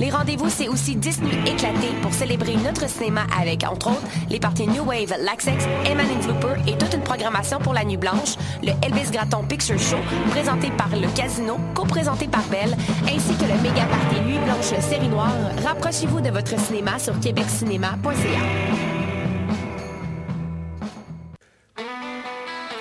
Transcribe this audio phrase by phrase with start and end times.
[0.00, 4.40] Les rendez-vous, c'est aussi 10 nuits éclatées pour célébrer notre cinéma avec, entre autres, les
[4.40, 8.72] parties New Wave, Laxex, Eman Flooper et toute une programmation pour la Nuit Blanche, le
[8.82, 9.98] Elvis Gratton Picture Show,
[10.30, 12.74] présenté par le Casino, co-présenté par Belle,
[13.04, 15.34] ainsi que le méga party Nuit Blanche Série Noire.
[15.66, 18.40] Rapprochez-vous de votre cinéma sur québeccinéma.ca.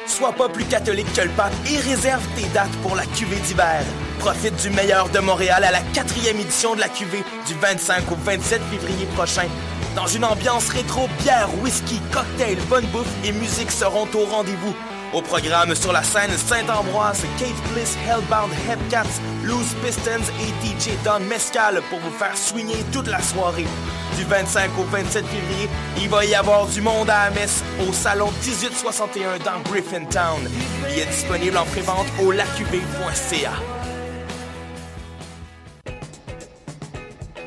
[0.08, 3.84] Sois pas plus catholique que le pape et réserve tes dates pour la cuvée d'hiver.
[4.20, 8.16] Profite du meilleur de Montréal à la quatrième édition de la cuvée du 25 au
[8.16, 9.48] 27 février prochain.
[9.96, 14.76] Dans une ambiance rétro, bière, whisky, cocktail, bonne bouffe et musique seront au rendez-vous.
[15.14, 21.22] Au programme sur la scène Saint-Ambroise, Kate Bliss, Hellbound, Hepcats, Loose Pistons et DJ Don
[21.22, 23.68] Mescal pour vous faire swinger toute la soirée.
[24.18, 28.32] Du 25 au 27 février, il va y avoir du monde à la au salon
[28.46, 30.42] 1861 dans Griffintown.
[30.92, 33.79] Il est disponible en prévente au lacuv.ca.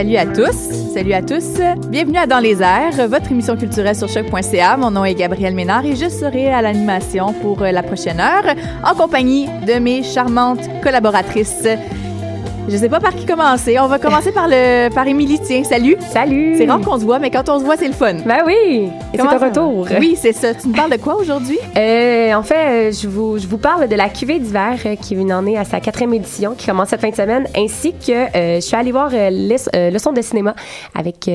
[0.00, 0.56] Salut à tous,
[0.94, 1.60] salut à tous.
[1.88, 4.78] Bienvenue à Dans les airs, votre émission culturelle sur choc.ca.
[4.78, 8.94] Mon nom est Gabrielle Ménard et je serai à l'animation pour la prochaine heure en
[8.94, 11.68] compagnie de mes charmantes collaboratrices.
[12.70, 13.80] Je sais pas par qui commencer.
[13.80, 15.40] On va commencer par le par Émilie.
[15.40, 15.96] Tiens, salut.
[16.12, 16.54] Salut.
[16.56, 18.14] C'est rare qu'on se voit, mais quand on se voit, c'est le fun.
[18.24, 18.88] Ben oui.
[19.12, 19.88] Et c'est un retour.
[19.98, 20.54] Oui, c'est ça.
[20.54, 21.58] Tu me parles de quoi aujourd'hui?
[21.76, 25.16] Euh, en fait, euh, je vous, je vous parle de la cuvée d'hiver euh, qui
[25.16, 28.12] vient en est à sa quatrième édition qui commence cette fin de semaine, ainsi que
[28.12, 30.54] euh, je suis allée voir euh, euh, leçon de cinéma
[30.94, 31.28] avec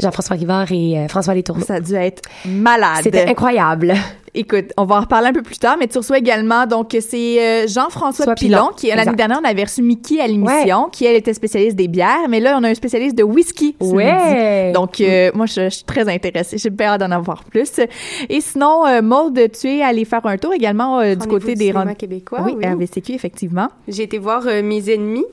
[0.00, 1.64] Jean-François Rivard et François Letourneau.
[1.64, 3.00] Ça a dû être malade.
[3.02, 3.92] C'était incroyable.
[4.38, 7.40] Écoute, on va en reparler un peu plus tard, mais tu reçois également, donc, c'est
[7.40, 11.16] euh, Jean-François Pilon, Pilon, qui, l'année dernière, on avait reçu Mickey à l'émission, qui, elle,
[11.16, 13.74] était spécialiste des bières, mais là, on a un spécialiste de whisky.
[13.80, 14.12] Ouais.
[14.12, 14.72] midi.
[14.72, 16.56] Donc, euh, moi, je, je suis très intéressée.
[16.58, 17.80] J'ai hâte d'en avoir plus.
[18.28, 21.54] Et sinon, euh, Maude, tu es allée faire un tour également euh, du Rendez-vous côté
[21.54, 22.66] des cinéma rendez québécois, Oui, oui.
[22.66, 23.68] RVCQ, effectivement.
[23.86, 25.24] J'ai été voir euh, Mes ennemis.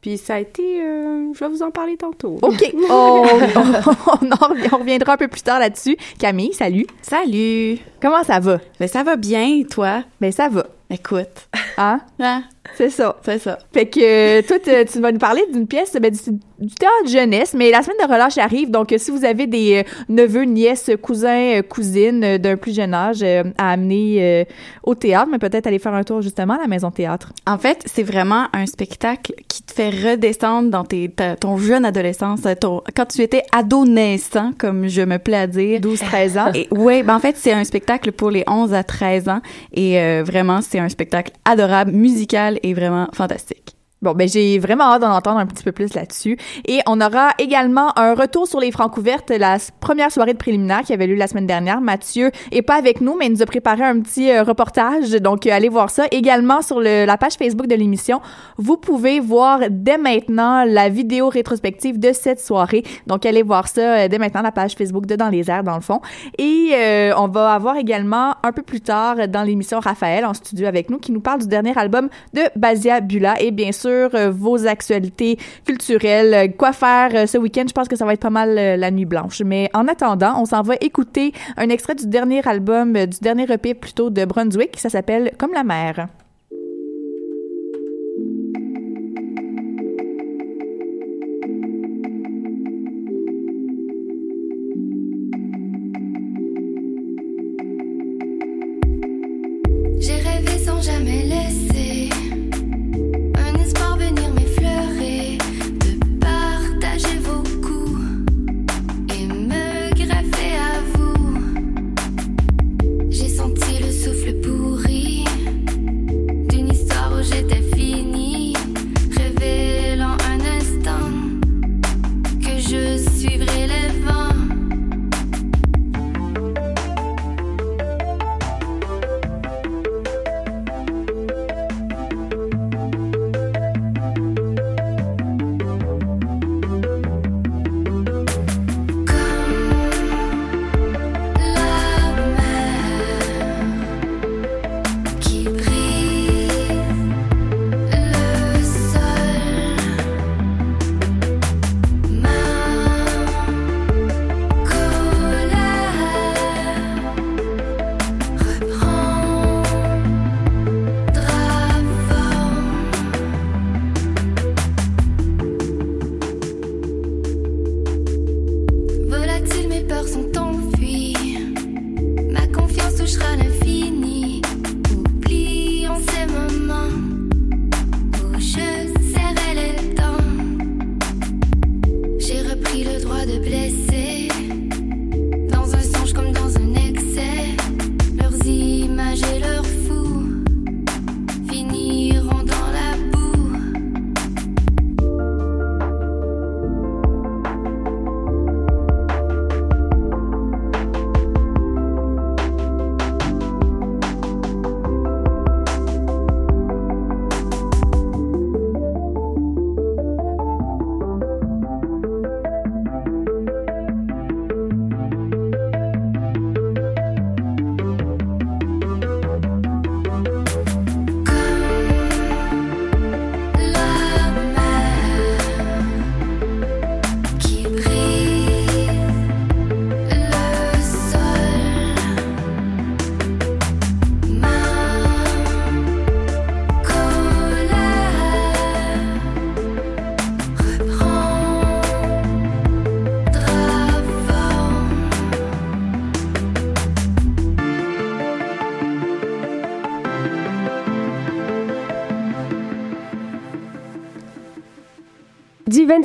[0.00, 0.82] Puis ça a été...
[0.82, 2.38] euh, je vais vous en parler tantôt.
[2.42, 2.74] OK.
[2.90, 3.26] Oh,
[4.72, 5.96] on reviendra un peu plus tard là-dessus.
[6.18, 6.86] Camille, salut.
[7.02, 7.78] Salut!
[8.00, 8.58] Comment ça va?
[8.78, 10.02] Ben ça va bien, toi?
[10.20, 10.66] Ben, ça va.
[10.90, 11.48] Écoute.
[11.76, 12.00] Hein?
[12.18, 12.44] Hein?
[12.76, 13.16] C'est ça.
[13.24, 13.58] C'est ça.
[13.72, 16.18] Fait que euh, toi, tu vas nous parler d'une pièce ben, du,
[16.66, 20.02] du théâtre jeunesse, mais la semaine de relâche arrive, donc si vous avez des euh,
[20.08, 24.46] neveux, nièces, cousins, euh, cousines d'un plus jeune âge à amener
[24.84, 27.32] au théâtre, mais peut-être aller faire un tour justement à la maison théâtre.
[27.46, 31.84] En fait, c'est vraiment un spectacle qui te fait redescendre dans tes, ta- ton jeune
[31.84, 35.80] adolescence, ton, quand tu étais ado naissant, comme je me plais à dire.
[35.80, 36.52] 12-13 ans.
[36.70, 39.40] Ouais, ben en fait, c'est un spectacle pour les 11 à 13 ans
[39.72, 43.77] et euh, vraiment, c'est un spectacle adorable, musical et vraiment fantastique.
[44.00, 46.38] Bon, ben j'ai vraiment hâte d'en entendre un petit peu plus là-dessus.
[46.68, 50.82] Et on aura également un retour sur les francs ouvertes, la première soirée de préliminaire
[50.82, 51.80] qui avait lieu la semaine dernière.
[51.80, 55.10] Mathieu est pas avec nous, mais il nous a préparé un petit euh, reportage.
[55.10, 56.04] Donc, euh, allez voir ça.
[56.12, 58.20] Également sur la page Facebook de l'émission,
[58.56, 62.84] vous pouvez voir dès maintenant la vidéo rétrospective de cette soirée.
[63.08, 65.74] Donc, allez voir ça euh, dès maintenant, la page Facebook de Dans les airs, dans
[65.74, 66.00] le fond.
[66.38, 66.72] Et
[67.16, 70.98] on va avoir également un peu plus tard dans l'émission Raphaël en studio avec nous
[70.98, 75.38] qui nous parle du dernier album de Basia Bula et bien sûr euh, vos actualités
[75.64, 77.64] culturelles, euh, quoi faire euh, ce week-end?
[77.68, 79.42] Je pense que ça va être pas mal la nuit blanche.
[79.44, 83.74] Mais en attendant, on s'en va écouter un extrait du dernier album, du dernier EP
[83.74, 84.78] plutôt de Brunswick.
[84.78, 86.08] Ça s'appelle Comme la mer.
[100.00, 100.12] Du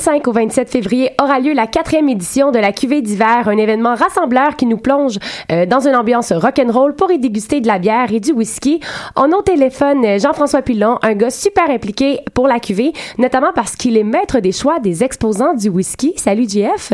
[0.03, 3.95] 25 au 27 février aura lieu la quatrième édition de la cuvée d'hiver, un événement
[3.95, 5.17] rassembleur qui nous plonge
[5.49, 8.81] euh, dans une ambiance rock'n'roll pour y déguster de la bière et du whisky.
[9.15, 13.53] On a au téléphone euh, Jean-François Pilon, un gars super impliqué pour la cuvée, notamment
[13.55, 16.13] parce qu'il est maître des choix des exposants du whisky.
[16.17, 16.91] Salut JF.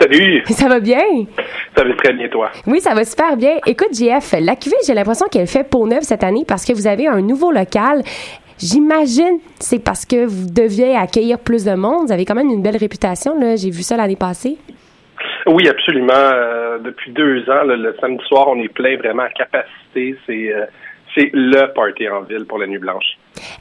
[0.00, 0.44] Salut.
[0.48, 1.02] Ça va bien?
[1.76, 2.50] Ça va très bien toi?
[2.68, 3.56] Oui, ça va super bien.
[3.66, 6.86] Écoute JF, la cuvée, j'ai l'impression qu'elle fait peau neuve cette année parce que vous
[6.86, 8.02] avez un nouveau local.
[8.58, 12.06] J'imagine c'est parce que vous deviez accueillir plus de monde.
[12.06, 13.38] Vous avez quand même une belle réputation.
[13.38, 13.56] Là.
[13.56, 14.56] J'ai vu ça l'année passée.
[15.46, 16.12] Oui, absolument.
[16.12, 20.16] Euh, depuis deux ans, là, le samedi soir, on est plein vraiment à capacité.
[20.26, 20.64] C'est euh,
[21.14, 23.04] c'est le party en ville pour la Nuit Blanche.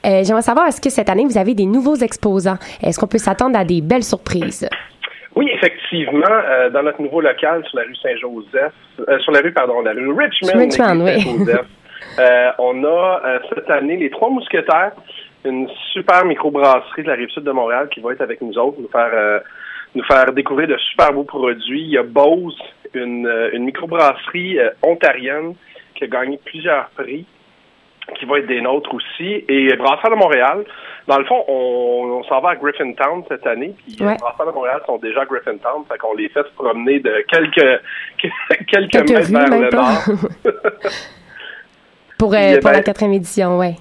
[0.05, 2.57] Euh, J'aimerais savoir, est-ce que cette année, vous avez des nouveaux exposants?
[2.81, 4.67] Est-ce qu'on peut s'attendre à des belles surprises?
[5.35, 8.73] Oui, effectivement, euh, dans notre nouveau local sur la rue Saint-Joseph,
[9.07, 11.21] euh, sur la rue, pardon, la rue Richmond, Richmond, oui.
[11.21, 11.65] Saint-Joseph,
[12.19, 14.93] euh, on a euh, cette année les Trois Mousquetaires,
[15.45, 18.79] une super microbrasserie de la rive sud de Montréal qui va être avec nous autres,
[18.79, 19.39] nous faire euh,
[19.95, 21.81] nous faire découvrir de super beaux produits.
[21.81, 22.57] Il y a Bose,
[22.93, 25.55] une, euh, une microbrasserie euh, ontarienne
[25.95, 27.25] qui a gagné plusieurs prix,
[28.17, 29.45] qui va être des nôtres aussi.
[29.47, 30.63] Et Brasseur de Montréal,
[31.07, 33.75] dans le fond, on, on s'en va à Griffintown cette année.
[33.85, 34.07] Puis Ouais.
[34.07, 34.17] ouais.
[34.19, 37.81] Brasseur de Montréal sont déjà à Griffintown, fait qu'on les fait se promener de quelques
[38.67, 40.53] quelques, Quelques mètres vers le nord.
[42.17, 43.75] Pour, euh, pour ben, la quatrième édition, ouais.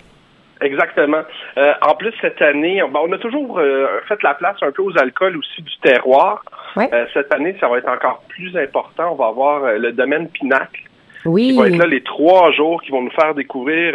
[0.61, 1.23] Exactement.
[1.59, 4.71] Euh, en plus, cette année, on, ben, on a toujours euh, fait la place un
[4.71, 6.45] peu aux alcools aussi du terroir.
[6.77, 6.89] Ouais.
[6.93, 9.13] Euh, cette année, ça va être encore plus important.
[9.13, 10.83] On va avoir le domaine Pinacle
[11.25, 11.49] Oui.
[11.51, 13.95] qui va être là les trois jours qui vont nous faire découvrir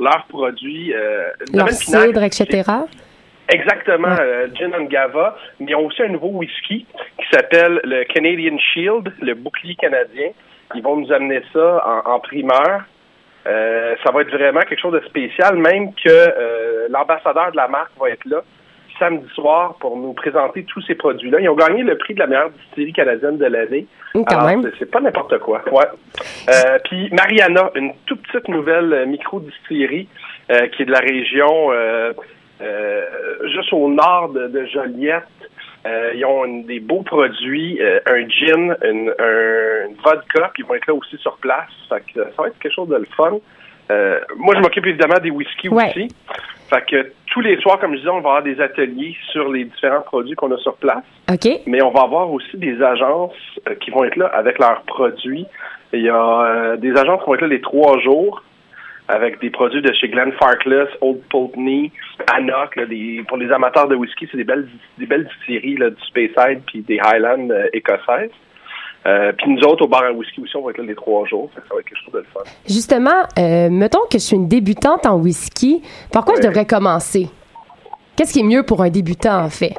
[0.00, 0.92] leurs produits.
[0.92, 2.62] Le Leur cidre, etc.
[3.50, 5.36] Exactement, euh, Gin and Gava.
[5.58, 6.86] Mais ils ont aussi un nouveau whisky
[7.18, 10.28] qui s'appelle le Canadian Shield, le bouclier canadien.
[10.74, 12.82] Ils vont nous amener ça en, en primeur.
[13.46, 17.68] Euh, ça va être vraiment quelque chose de spécial, même que euh, l'ambassadeur de la
[17.68, 18.42] marque va être là
[18.98, 21.38] samedi soir pour nous présenter tous ces produits-là.
[21.40, 23.86] Ils ont gagné le prix de la meilleure distillerie canadienne de l'année.
[24.46, 24.72] Même.
[24.78, 25.62] c'est- pas n'importe quoi.
[25.70, 25.84] Ouais.
[26.48, 30.08] Euh, puis Mariana, une toute petite nouvelle euh, micro-distillerie
[30.50, 32.12] euh, qui est de la région euh,
[32.60, 33.02] euh,
[33.54, 35.22] juste au nord de, de Joliette.
[35.86, 40.62] Euh, ils ont une- des beaux produits, euh, un gin, une, un, une vodka, puis
[40.62, 41.70] ils vont être là aussi sur place.
[41.88, 43.38] Fait que, ça va être quelque chose de le fun.
[43.90, 45.90] Euh, moi, je m'occupe évidemment des whisky Ouais.
[45.90, 46.08] aussi.
[46.68, 49.64] Fait que tous les soirs, comme je disais, on va avoir des ateliers sur les
[49.64, 51.48] différents produits qu'on a sur place OK.
[51.66, 53.32] mais on va avoir aussi des agences
[53.68, 55.46] euh, qui vont être là avec leurs produits.
[55.94, 58.42] Il y a euh, des agences qui vont être là les trois jours
[59.08, 61.90] avec des produits de chez Glenn Farkless, Old Pulteney,
[62.32, 62.76] Annock.
[62.76, 66.02] là, des, pour les amateurs de whisky, c'est des belles des belles distilleries là, du
[66.06, 68.30] Speyside puis des Highlands euh, écossaises.
[69.06, 71.26] Euh, puis nous autres, au bar à whisky aussi, on va être là les trois
[71.26, 71.50] jours.
[71.54, 72.40] Ça va être quelque chose de le fun.
[72.66, 75.82] Justement, euh, mettons que je suis une débutante en whisky.
[76.12, 77.28] Par quoi je devrais commencer?
[78.16, 79.74] Qu'est-ce qui est mieux pour un débutant, en fait?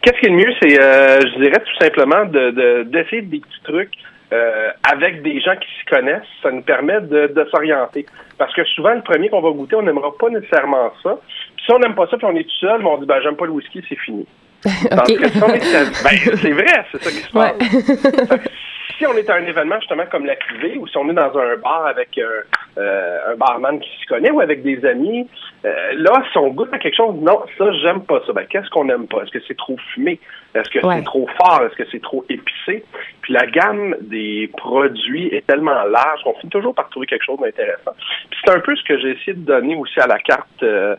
[0.00, 3.40] Qu'est-ce qui est le mieux, c'est, euh, je dirais tout simplement, de, de- d'essayer des
[3.40, 3.92] petits trucs
[4.32, 6.22] euh, avec des gens qui s'y connaissent.
[6.42, 8.06] Ça nous permet de, de s'orienter.
[8.38, 11.18] Parce que souvent, le premier qu'on va goûter, on n'aimera pas nécessairement ça.
[11.56, 13.20] Puis si on n'aime pas ça, puis on est tout seul, mais on dit, ben,
[13.22, 14.26] j'aime pas le whisky, c'est fini.
[14.64, 18.48] Si ben, c'est vrai, c'est ça qui se passe.
[19.02, 21.36] si on est à un événement justement comme la cuvée, ou si on est dans
[21.36, 25.28] un bar avec un, euh, un barman qui s'y connaît ou avec des amis,
[25.64, 28.32] euh, là, si on goûte à quelque chose, non, ça, j'aime pas ça.
[28.32, 29.22] Ben, qu'est-ce qu'on n'aime pas?
[29.22, 30.20] Est-ce que c'est trop fumé?
[30.54, 30.98] Est-ce que Ouais.
[30.98, 31.62] c'est trop fort?
[31.66, 32.84] Est-ce que c'est trop épicé?
[33.22, 37.40] Puis la gamme des produits est tellement large qu'on finit toujours par trouver quelque chose
[37.40, 37.92] d'intéressant.
[38.30, 40.94] Puis c'est un peu ce que j'ai essayé de donner aussi à la carte euh,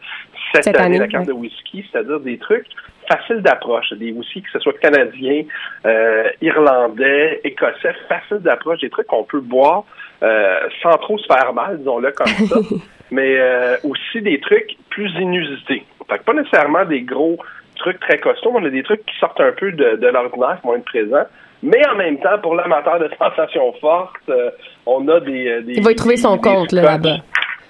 [0.51, 1.33] cette, Cette année, année, la carte ouais.
[1.33, 2.67] de whisky, c'est-à-dire des trucs
[3.07, 5.43] faciles d'approche, des whisky que ce soit canadiens,
[5.85, 9.83] euh, irlandais, écossais, faciles d'approche, des trucs qu'on peut boire
[10.23, 12.55] euh, sans trop se faire mal, disons-le comme ça,
[13.11, 15.83] mais euh, aussi des trucs plus inusités.
[16.09, 17.37] Fait que pas nécessairement des gros
[17.75, 20.59] trucs très costauds, mais on a des trucs qui sortent un peu de, de l'ordinaire,
[20.61, 21.25] qui vont être présents.
[21.61, 24.51] Mais en même temps, pour l'amateur de sensations fortes, euh,
[24.85, 27.17] on a des, des Il va y trouver son des compte, là, là-bas.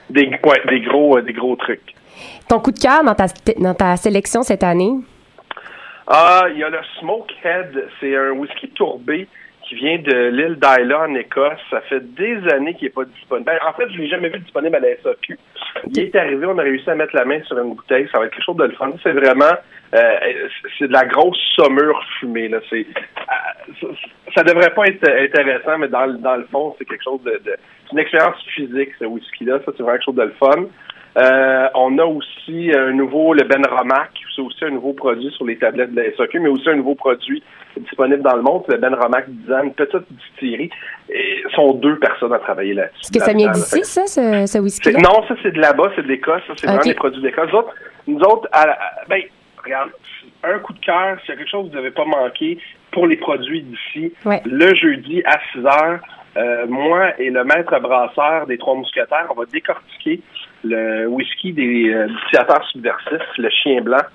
[0.10, 1.96] Des, ouais, des gros, des gros trucs.
[2.50, 3.25] Ton coup de cœur dans ta,
[3.60, 4.92] dans ta sélection cette année?
[6.08, 7.88] Ah, il y a le Smokehead.
[8.00, 9.27] C'est un whisky tourbé
[9.68, 11.60] qui vient de l'île d'Isla en Écosse.
[11.72, 13.46] Ça fait des années qu'il n'est pas disponible.
[13.46, 15.39] Ben, en fait, je l'ai jamais vu disponible à la SAQ.
[15.88, 18.08] Il est arrivé, on a réussi à mettre la main sur une bouteille.
[18.12, 18.92] Ça va être quelque chose de le fun.
[19.01, 19.53] C'est vraiment,
[19.96, 20.15] euh,
[20.77, 22.50] c'est de la grosse saumure fumée.
[22.50, 22.60] Là.
[22.70, 23.88] C'est, euh,
[24.36, 27.32] ça, devrait pas être intéressant, mais dans, le- dans le fond, c'est quelque chose de,
[27.32, 29.60] de c'est une expérience physique ce whisky-là.
[29.65, 30.65] Ça, c'est vraiment quelque chose de le fun.
[31.15, 35.46] Euh, on a aussi un nouveau, le Ben Romac, c'est aussi un nouveau produit sur
[35.46, 37.43] les tablettes de la SAQ, mais aussi un nouveau produit
[37.77, 40.72] disponible dans le monde, le Ben Romac 10 ans, une petite distillerie.
[41.10, 43.01] Et sont deux personnes à travailler là-dessus.
[43.03, 45.00] Est-ce que ça vient d'ici, ça, ce, ce whisky-là?
[45.01, 47.50] Non, ça c'est de là-bas, c'est de l'Écosse, ça c'est vraiment des produits d'Écosse.
[47.51, 47.74] Nous autres,
[48.08, 49.22] nous autres à la- ben,
[49.63, 49.89] regarde,
[50.43, 52.58] un coup de cœur, s'il y a quelque chose que vous n'avez pas manqué
[52.91, 54.41] pour les produits d'ici, Ouais.
[54.46, 56.00] le jeudi à 6 heures,
[56.38, 60.20] euh, moi et le maître brasseur des Trois Mousquetaires, on va décortiquer
[60.63, 64.05] le whisky des euh, distillerateurs subversifs, le chien blanc.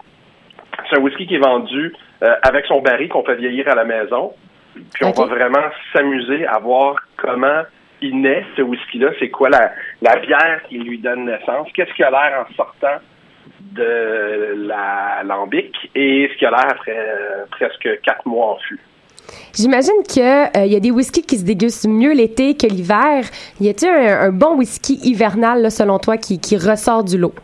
[0.88, 3.84] C'est un whisky qui est vendu euh, avec son baril qu'on fait vieillir à la
[3.84, 4.32] maison.
[4.94, 7.62] Puis on va vraiment s'amuser à voir comment
[8.00, 9.10] il naît, ce whisky-là.
[9.18, 11.68] C'est quoi la, la bière qui lui donne naissance?
[11.74, 12.98] Qu'est-ce qu'il a l'air en sortant
[13.60, 18.80] de la lambic et ce qu'il a l'air après euh, presque quatre mois en fût.
[19.54, 23.24] J'imagine que euh, y a des whiskies qui se dégustent mieux l'été que l'hiver.
[23.60, 27.34] Y a-t-il un, bon whisky hivernal, selon toi, qui, qui ressort du lot?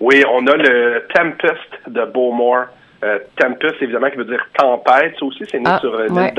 [0.00, 2.66] Oui, on a le Tempest de Bowmore.
[3.06, 5.14] Euh, Tempest, évidemment, qui veut dire tempête.
[5.18, 6.32] Ça aussi, c'est né Ah, sur euh, ouais.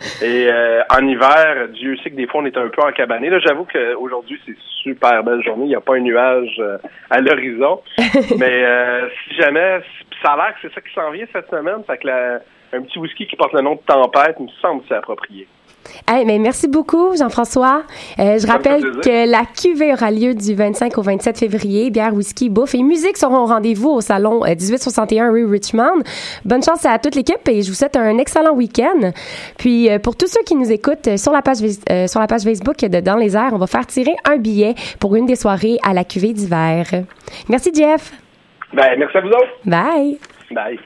[0.22, 3.28] Et euh, en hiver, Dieu sait que des fois, on est un peu encabané.
[3.28, 5.64] Là, j'avoue qu'aujourd'hui, c'est super belle journée.
[5.64, 6.78] Il n'y a pas un nuage euh,
[7.10, 7.80] à l'horizon.
[8.38, 9.80] Mais euh, si jamais,
[10.22, 11.82] ça a l'air que c'est ça qui s'en vient cette semaine.
[11.86, 12.38] Fait que la-
[12.72, 15.48] un petit whisky qui porte le nom de tempête, il me semble que c'est approprié.
[16.08, 17.82] Hey, mais merci beaucoup, Jean-François.
[18.18, 21.90] Euh, je rappelle que la cuvée aura lieu du 25 au 27 février.
[21.90, 26.02] Bière, whisky, bouffe et musique seront au rendez-vous au salon euh, 1861 rue Richmond.
[26.44, 29.12] Bonne chance à toute l'équipe et je vous souhaite un excellent week-end.
[29.58, 31.58] Puis, euh, pour tous ceux qui nous écoutent euh, sur la page
[31.90, 34.74] euh, sur la page Facebook de Dans les airs, on va faire tirer un billet
[34.98, 36.86] pour une des soirées à la cuvée d'hiver.
[37.48, 38.12] Merci, Jeff.
[38.72, 39.58] Ben, merci à vous autres.
[39.64, 40.18] Bye.
[40.50, 40.78] Bye.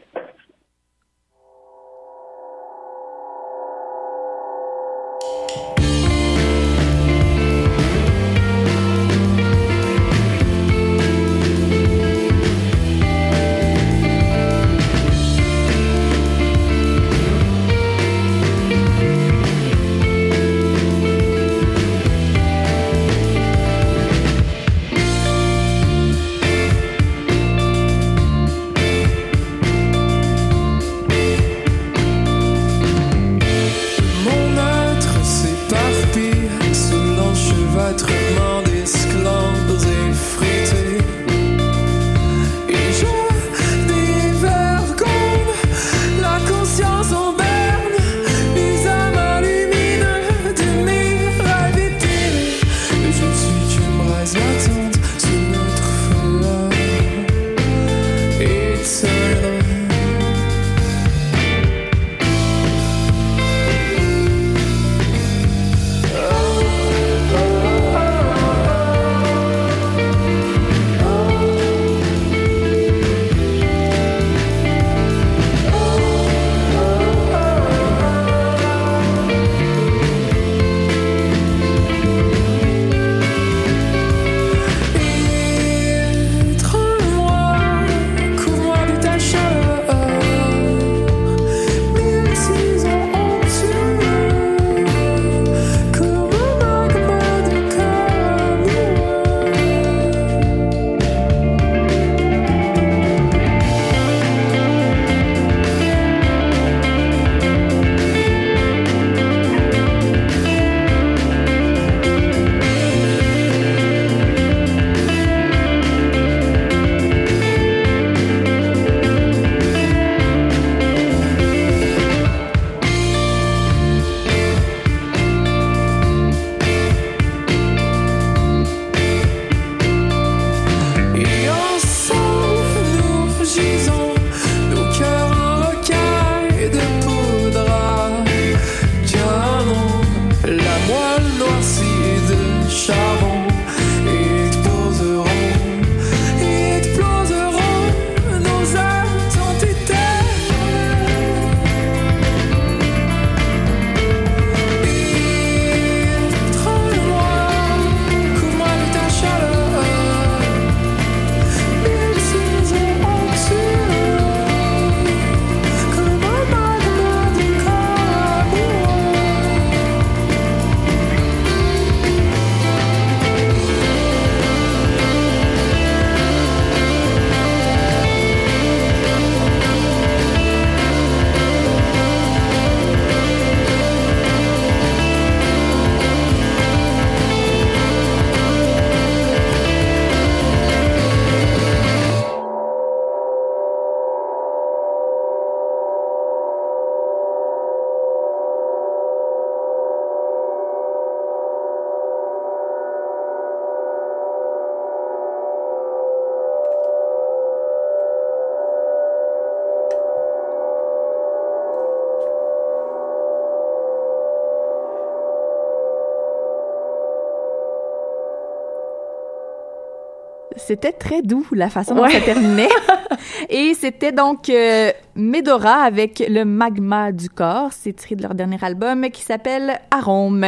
[220.67, 222.11] C'était très doux la façon dont Ouais.
[222.13, 222.69] ça terminait.
[223.51, 227.69] Et c'était donc euh, Medora avec le magma du corps.
[227.73, 230.47] C'est tiré de leur dernier album qui s'appelle Arôme.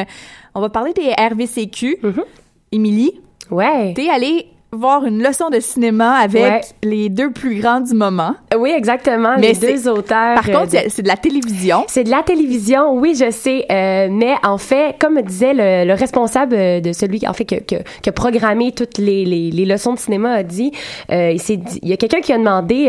[0.54, 1.98] On va parler des RVCQ.
[2.02, 2.24] Mhm.
[2.72, 3.92] Émilie, Ouais.
[3.94, 6.60] t'es allée voir une leçon de cinéma avec Ouais.
[6.82, 8.34] les deux plus grands du moment.
[8.58, 9.34] Oui, exactement.
[9.38, 10.34] Mais les deux auteurs.
[10.34, 11.84] Par euh, contre, de- c'est- de la télévision.
[11.88, 15.94] C'est de la télévision, oui, je sais, euh, mais en fait, comme disait le, le
[15.94, 19.94] responsable euh, de celui en fait que, que, que programmé toutes les, les, les leçons
[19.94, 20.72] de cinéma a dit,
[21.10, 22.88] euh, il dit- il y a quelqu'un qui a demandé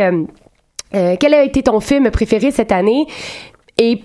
[0.95, 3.05] euh, quel a été ton film préféré cette année?
[3.77, 4.01] Et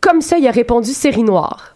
[0.00, 1.74] comme ça, il a répondu Série Noire.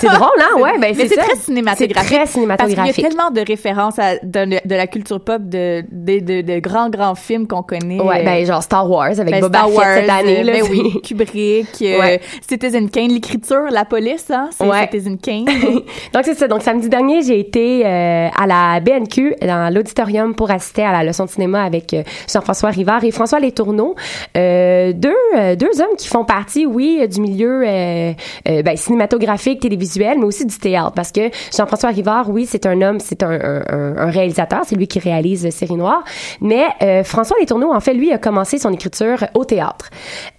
[0.00, 0.60] C'est drôle, hein?
[0.60, 1.94] Ouais, ben Mais c'est très cinématographique.
[1.94, 3.08] très Parce qu'il y a cinématographique.
[3.08, 7.14] tellement de références à, de, de la culture pop, de, de, de, de grands, grands
[7.14, 8.00] films qu'on connaît.
[8.00, 10.40] Ouais, Euh, ben genre Star Wars avec ben, Boba Star Fett Wars, cette année.
[10.40, 12.20] euh, Là, ben oui, Kubrick, euh, Ouais.
[12.48, 14.82] Citizen Kane, l'écriture, la police, hein, c'est Ouais.
[14.82, 15.44] Citizen Kane.
[16.14, 16.48] Donc c'est ça.
[16.48, 21.04] Donc samedi dernier, j'ai été euh, à la BNQ dans l'auditorium pour assister à la
[21.04, 23.94] leçon de cinéma avec euh, Jean-François Rivard et François Letourneau,
[24.36, 28.12] euh, deux euh, deux hommes qui font partie, oui, du milieu euh,
[28.48, 32.80] euh, ben, cinématographique, télévisuel, mais aussi du théâtre, parce que Jean-François Rivard, oui, c'est un
[32.82, 36.02] homme, c'est un, un, un- un réalisateur, c'est lui qui réalise euh, Série Noire,
[36.40, 39.90] mais euh, François Letourneau, en fait, lui a commencé son écriture au théâtre,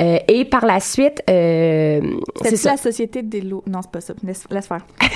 [0.01, 2.01] Euh, et par la suite, euh,
[2.43, 3.63] c'est la société des lots.
[3.67, 4.13] Non, c'est pas ça.
[4.23, 4.81] Laisse, laisse faire.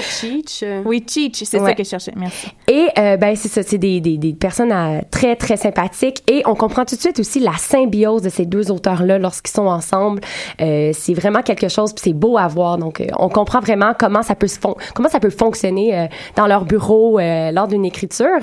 [0.00, 0.62] Cheech.
[0.62, 1.70] euh, Oui, Cheech, c'est Ouais.
[1.70, 2.12] ça que je cherchais.
[2.16, 2.48] Merci.
[2.68, 4.72] Et ben c'est ça, c'est des, des, des personnes
[5.10, 8.70] très très sympathiques et on comprend tout de suite aussi la symbiose de ces deux
[8.70, 10.20] auteurs là lorsqu'ils sont ensemble.
[10.58, 12.78] C'est vraiment quelque chose, puis c'est beau à voir.
[12.78, 16.46] Donc on comprend vraiment comment ça peut se fon- comment ça peut fonctionner euh, dans
[16.46, 18.38] leur bureau euh, lors d'une écriture.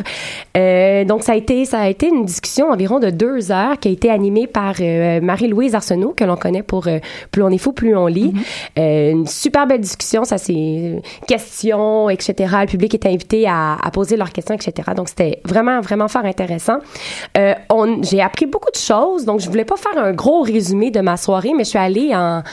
[0.57, 3.87] Euh, donc ça a été ça a été une discussion environ de deux heures qui
[3.87, 4.75] a été animée par
[5.21, 6.87] Marie-Louise Arsenault que l'on connaît pour
[7.31, 8.33] Plus on est fou, plus on lit.
[8.77, 12.55] Euh, une super belle discussion, ça c'est questions, etc.
[12.61, 14.91] Le public était invité à, à poser leurs questions, etc.
[14.95, 16.77] Donc c'était vraiment vraiment fort intéressant.
[17.69, 21.01] On, j'ai appris beaucoup de choses, donc je voulais pas faire un gros résumé de
[21.01, 22.43] ma soirée, mais je suis allée en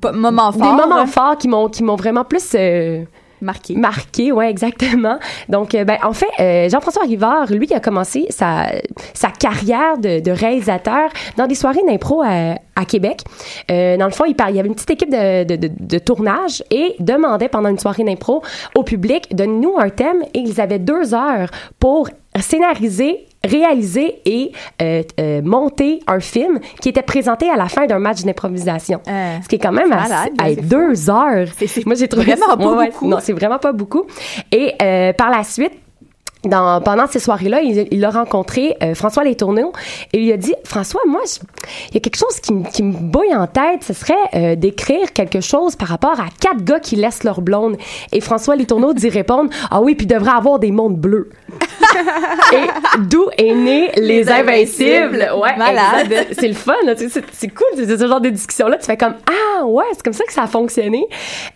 [0.00, 0.60] Pas- Moment fort.
[0.62, 3.04] des moments hein, forts qui m'ont qui m'ont vraiment plus euh,
[3.40, 3.74] marqué.
[3.74, 5.18] marqué, ouais, exactement.
[5.48, 8.66] Donc, euh, ben, en fait, euh, Jean-François Rivard, lui, a commencé sa,
[9.14, 13.22] sa carrière de, de réalisateur dans des soirées d'impro à, à Québec.
[13.70, 16.62] Euh, dans le fond, il, y avait une petite équipe de, de, de, de tournage
[16.70, 18.42] et demandait pendant une soirée d'impro
[18.74, 25.02] au public, donne-nous un thème et ils avaient deux heures pour scénariser réaliser et euh,
[25.18, 29.00] euh, monter un film qui était présenté à la fin d'un match d'improvisation.
[29.08, 31.48] Euh, Ce qui est quand même malade, c'est deux heures.
[31.56, 33.08] C'est- c'est Moi, j'ai trouvé vraiment ça- pas ouais, beaucoup.
[33.08, 34.04] non, c'est vraiment pas beaucoup.
[34.52, 35.72] Et euh, par la suite,
[36.44, 39.72] dans, pendant ces soirées-là, il, il a rencontré euh, François Letourneau
[40.12, 41.20] et il lui a dit François, moi,
[41.90, 44.54] il y a quelque chose qui, me- qui me bouille en tête, ce serait euh,
[44.56, 47.76] d'écrire quelque chose par rapport à quatre gars qui laissent leur blonde.
[48.12, 51.30] Et François Letourneau dit répondre Ah oui, puis devrait avoir des mondes bleus.
[52.52, 54.90] et d'où est né Les, Les Invincibles.
[55.22, 55.30] Invincibles.
[55.40, 56.26] Ouais, Malade.
[56.32, 56.72] C'est le fun,
[57.32, 58.76] c'est cool, c'est ce genre de discussion-là.
[58.78, 61.04] Tu fais comme Ah ouais, c'est comme ça que ça a fonctionné.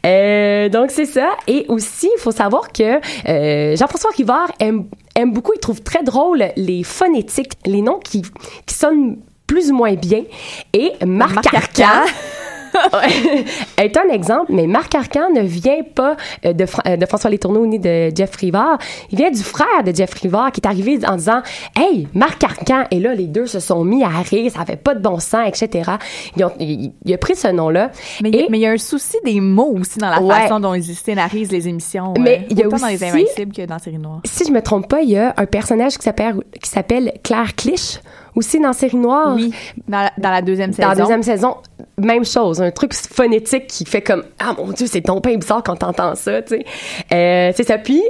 [0.04, 1.28] Euh, donc c'est ça.
[1.46, 4.73] Et aussi, il faut savoir que euh, Jean-François Rivard aime,
[5.14, 8.22] aime beaucoup, il trouve très drôle les phonétiques, les noms qui,
[8.66, 10.24] qui sonnent plus ou moins bien.
[10.72, 11.84] Et Marc, Marc Arcan.
[11.84, 12.12] Arcan.
[13.78, 17.30] Est un exemple, mais Marc Arcan ne vient pas euh, de, Fra- euh, de François
[17.30, 18.78] Letourneau ni de Jeff Rivard.
[19.10, 21.42] Il vient du frère de Jeff Rivard qui est arrivé en disant
[21.76, 22.84] Hey, Marc Arcan.
[22.90, 25.46] Et là, les deux se sont mis à rire, ça fait pas de bon sens,
[25.48, 25.92] etc.
[26.36, 27.90] Ils ont- il, il a pris ce nom-là.
[28.22, 30.10] Mais il y a- Et- mais il y a un souci des mots aussi dans
[30.10, 30.34] la Ouais.
[30.34, 32.14] façon dont ils scénarisent les émissions.
[32.18, 34.20] Mais euh, il y a autant dans les aussi- Invincibles que dans Série Noire.
[34.24, 37.54] Si je me trompe pas, il y a un personnage qui s'appelle qui s'appelle Claire
[37.56, 38.00] Clich
[38.34, 39.34] aussi dans Série Noire.
[39.34, 39.52] Oui,
[39.88, 40.88] dans la, dans la deuxième saison.
[40.88, 41.56] Dans la deuxième saison,
[41.98, 45.62] même chose, un truc phonétique qui fait comme ah mon dieu, c'est ton pain bizarre
[45.64, 46.64] quand t'entends ça, tu sais.
[47.12, 47.78] Euh, c'est ça.
[47.78, 48.02] Puis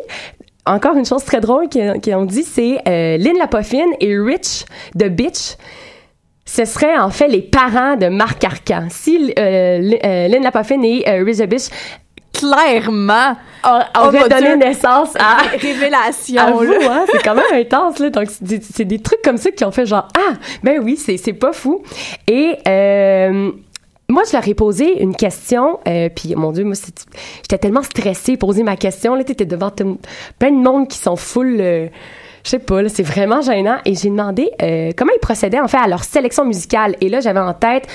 [0.66, 5.08] encore une chose très drôle qu'ils ont dit, c'est euh, Lynn Lapoffine et Rich de
[5.08, 5.56] Bitch.
[6.46, 8.88] Ce serait en fait les parents de Marc Arcan.
[8.90, 11.68] Si euh, Li- euh, Lynn Lapoffine et euh, Bitch
[12.34, 13.36] Clairement.
[14.28, 14.56] donné Dieu.
[14.56, 16.42] naissance à Révélation.
[16.42, 16.76] à vous, là.
[16.90, 18.10] hein, c'est quand même intense, là.
[18.10, 21.32] Donc, c'est des, trucs comme ça qui ont fait genre, ah, ben oui, c'est, c'est
[21.32, 21.82] pas fou.
[22.28, 23.50] Et, euh,
[24.08, 27.06] moi, je leur ai posé une question, euh, puis mon Dieu, moi, c'est-
[27.42, 29.14] j'étais tellement stressée poser ma question.
[29.14, 31.86] Là, t'étais devant plein de monde qui sont full, euh,
[32.44, 33.78] je sais pas, là, c'est vraiment gênant.
[33.86, 36.96] Et j'ai demandé euh, comment ils procédaient, en fait, à leur sélection musicale.
[37.00, 37.86] Et là, j'avais en tête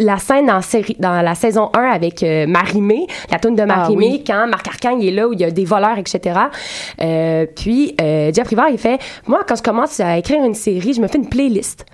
[0.00, 4.08] la scène dans, série, dans la saison 1 avec euh, Marie-Mé, la tune de Marie-Mé,
[4.12, 4.24] oui.
[4.26, 6.40] quand Marc Arcan il est là où il y a des voleurs, etc.
[7.00, 10.94] Euh, puis euh, Jeff Rivard, il fait, moi, quand je commence à écrire une série,
[10.94, 11.84] je me fais une playlist.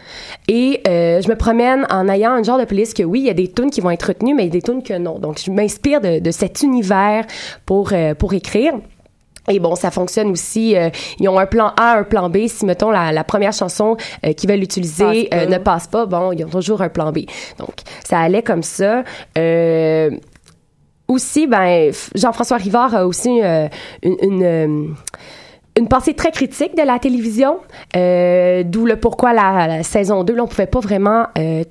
[0.48, 3.30] Et euh, je me promène en ayant un genre de playlist que oui, il y
[3.30, 5.18] a des tunes qui vont être retenues, mais il y a des tunes que non.
[5.18, 7.24] Donc, je m'inspire de, de cet univers
[7.64, 8.74] pour, euh, pour écrire.
[9.48, 10.76] Et bon, ça fonctionne aussi.
[10.76, 12.46] euh, ils ont un plan A, un plan B.
[12.48, 16.06] Si, mettons, la, la première chanson euh, qu'ils veulent utiliser Passe euh, ne passe pas,
[16.06, 17.20] bon, ils ont toujours un plan B.
[17.58, 19.04] Donc, ça allait comme ça.
[19.38, 20.10] Euh,
[21.08, 23.40] aussi, ben, Jean-François Rivard a aussi
[24.02, 24.16] une...
[24.22, 24.94] une
[25.78, 27.58] une pensée très critique de la télévision,
[27.96, 31.64] euh, d'où le pourquoi la, la saison 2, là, on pouvait pas vraiment euh,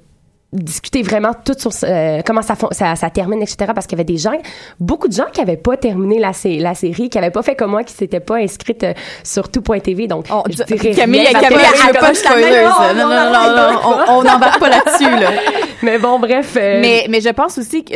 [0.53, 3.71] discuter vraiment tout sur euh, comment ça, ça, ça termine, etc.
[3.73, 4.31] Parce qu'il y avait des gens,
[4.79, 7.55] beaucoup de gens qui avaient pas terminé la, sé- la série, qui avaient pas fait
[7.55, 10.07] comme moi, qui s'étaient pas inscrites euh, sur tout.tv.
[10.07, 12.93] Donc, On- je dirais Camille, rien, parce Camille, que- je veux pas.
[12.93, 15.29] Non, non, non, on- n'embarque pas là-dessus, là.
[15.83, 16.55] Mais bon, bref.
[16.57, 17.95] euh, Mais, mais je pense aussi que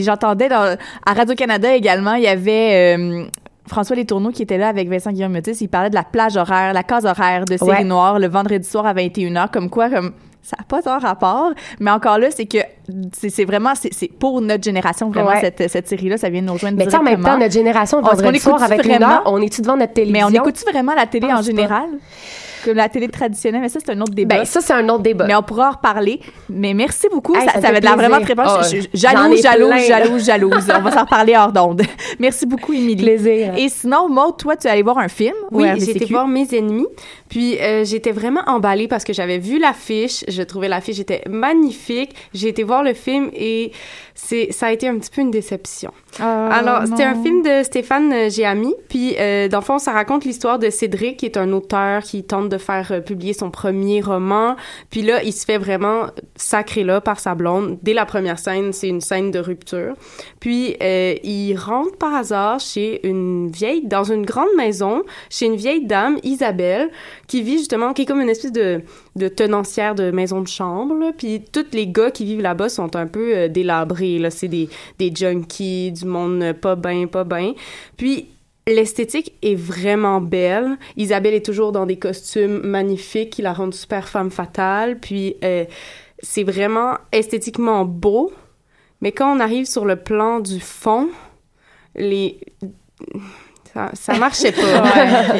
[0.00, 0.76] j'entendais à
[1.12, 3.18] Radio-Canada également, il y avait
[3.66, 5.60] François Letourneau qui était là avec Vincent Guillaume Métis.
[5.60, 7.84] Il parlait de la plage horaire, la case horaire de série Ouais.
[7.84, 10.12] noire le vendredi soir à 21h, comme quoi, comme
[10.48, 11.50] ça n'a pas tant rapport.
[11.80, 12.58] Mais encore là, c'est que
[13.12, 15.40] c'est vraiment, c'est pour notre génération, vraiment, Ouais.
[15.40, 18.04] cette, cette série-là, ça vient de nous rejoindre mais en même temps, notre génération, le
[18.04, 19.20] Est-ce qu'on vendredi soir, avec vraiment?
[19.26, 20.28] on est-tu devant notre mais télévision?
[20.28, 21.42] on écoute-tu vraiment la télé en pas.
[22.64, 24.36] Comme la télé traditionnelle, mais ça, c'est un autre débat.
[24.38, 25.26] Ben, ça, c'est un autre débat.
[25.26, 26.20] Mais on pourra en reparler.
[26.48, 27.34] Mais merci beaucoup.
[27.34, 28.08] Hey, ça, ça ça fait avait de la plaisir.
[28.10, 28.34] vraiment très
[28.70, 30.64] je- j'en Jalouse, jalouse, jalouse, jalouse.
[30.76, 31.82] On va s'en reparler hors d'onde.
[32.18, 33.02] Merci beaucoup, Émilie.
[33.02, 33.54] Plaisir.
[33.56, 36.46] Et sinon, Maud, toi, tu es allée voir un film Oui, j'ai été voir mes
[36.54, 36.86] ennemis.
[37.28, 40.24] Puis euh, j'étais vraiment emballée parce que j'avais vu l'affiche.
[40.28, 42.14] Je trouvais l'affiche était magnifique.
[42.34, 43.72] J'ai été voir le film et
[44.14, 45.92] c'est ça a été un petit peu une déception.
[46.20, 48.74] Ah, Alors, c'était un film de Stéphane euh, Géami.
[48.88, 52.24] Puis, euh, dans le fond, ça raconte l'histoire de Cédric, qui est un auteur qui
[52.24, 54.56] tente de faire euh, publier son premier roman.
[54.90, 57.78] Puis là, il se fait vraiment sacré là par sa blonde.
[57.82, 59.94] Dès la première scène, c'est une scène de rupture.
[60.40, 65.56] Puis, euh, il rentre par hasard chez une vieille, dans une grande maison, chez une
[65.56, 66.90] vieille dame, Isabelle,
[67.26, 68.82] qui vit justement, qui est comme une espèce de,
[69.16, 71.12] de tenancière de maison de chambre.
[71.16, 74.18] Puis, tous les gars qui vivent là-bas sont un peu euh, délabrés.
[74.18, 74.30] Là.
[74.30, 74.68] C'est des,
[74.98, 77.54] des junkies, du monde pas bien, pas bien.
[77.96, 78.28] Puis,
[78.74, 80.76] l'esthétique est vraiment belle.
[80.96, 84.98] Isabelle est toujours dans des costumes magnifiques qui la rendent super femme fatale.
[84.98, 85.64] Puis, euh,
[86.20, 88.32] c'est vraiment esthétiquement beau.
[89.00, 91.08] Mais quand on arrive sur le plan du fond,
[91.94, 92.38] les...
[93.74, 94.84] Ça, ça marchait pas.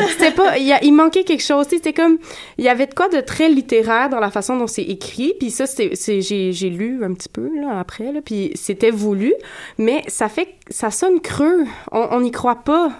[0.10, 0.58] C'était pas...
[0.58, 1.66] Il, y a- il manquait quelque chose.
[1.68, 2.18] C'était comme...
[2.58, 5.32] Il y avait de quoi de très littéraire dans la façon dont c'est écrit.
[5.40, 8.12] Puis ça, c'est, j'ai lu un petit peu là, après.
[8.12, 9.32] Là, puis c'était voulu.
[9.78, 10.54] Mais ça fait...
[10.70, 11.64] Ça sonne creux.
[11.90, 12.92] On n'y croit pas.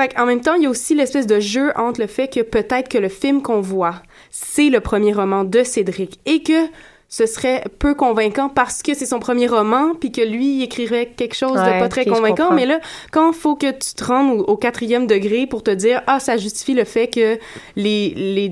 [0.00, 2.40] Fait en même temps, il y a aussi l'espèce de jeu entre le fait que
[2.40, 3.96] peut-être que le film qu'on voit,
[4.30, 6.68] c'est le premier roman de Cédric et que
[7.10, 11.12] ce serait peu convaincant parce que c'est son premier roman puis que lui il écrirait
[11.14, 12.54] quelque chose de pas très convaincant.
[12.54, 15.70] Mais là, quand il faut que tu te rendes au, au quatrième degré pour te
[15.70, 17.38] dire ah ça justifie le fait que
[17.76, 18.50] les les,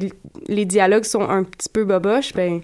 [0.49, 2.61] les dialogues sont un petit peu boboches, ben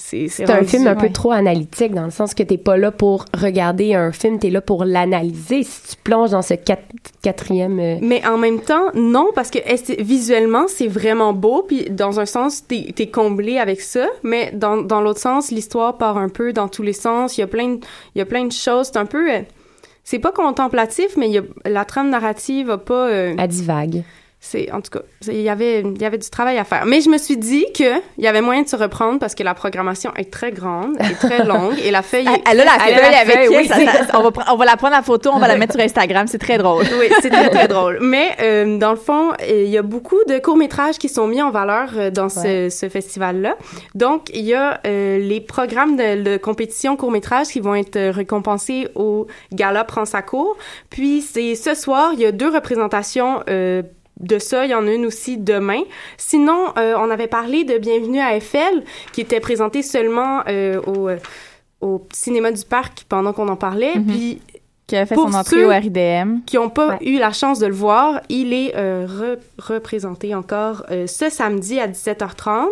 [0.00, 2.92] c'est C'est un film un peu trop analytique dans le sens que t'es pas là
[2.92, 5.64] pour regarder un film, t'es là pour l'analyser.
[5.64, 6.78] Si tu plonges dans ce quat-
[7.20, 11.90] quatrième, euh, Mais en même temps, non, parce que est- visuellement, c'est vraiment beau, puis
[11.90, 16.16] dans un sens, t'es es comblé avec ça, mais dans, dans l'autre sens, l'histoire part
[16.16, 17.36] un peu dans tous les sens.
[17.36, 17.80] Il y a plein de,
[18.14, 18.86] il y a plein de choses.
[18.92, 19.30] C'est un peu...
[19.32, 19.40] euh,
[20.04, 23.08] c'est pas contemplatif, mais il y a, la trame narrative a pas...
[23.08, 24.04] euh, à divague.
[24.40, 26.86] C'est en tout cas, il y avait il y avait du travail à faire.
[26.86, 29.42] Mais je me suis dit que il y avait moyen de se reprendre parce que
[29.42, 32.72] la programmation est très grande et très longue et la feuille est Elle a la
[32.86, 33.56] elle feuille a la avec feuille, elle.
[33.62, 35.56] oui, ça- c'est- ça- on, va, on va la prendre en photo, on va la
[35.56, 36.26] mettre sur Instagram.
[36.28, 36.84] C'est très drôle.
[37.00, 37.98] Oui, c'est très, très drôle.
[38.00, 41.42] Mais euh, dans le fond, euh, il y a beaucoup de courts-métrages qui sont mis
[41.42, 43.56] en valeur euh, dans ce, ce festival-là.
[43.96, 48.12] Donc, il y a euh, les programmes de, de compétition courts-métrages qui vont être euh,
[48.12, 50.56] récompensés au Gala Prend sa cour.
[50.90, 53.82] Puis, c'est ce soir, il y a deux représentations euh,
[54.20, 55.80] de ça, il y en a une aussi demain.
[56.16, 61.08] Sinon, euh, on avait parlé de Bienvenue à Eiffel, qui était présenté seulement euh, au,
[61.08, 61.16] euh,
[61.80, 63.92] au cinéma du parc pendant qu'on en parlait.
[64.06, 64.40] Puis
[64.88, 66.38] Qui a fait Pour son entrée ceux- au RIDM.
[66.46, 66.98] qui n'ont pas Ouais.
[67.06, 71.78] eu la chance de le voir, il est euh, re- représenté encore euh, ce samedi
[71.78, 72.68] à 17h30.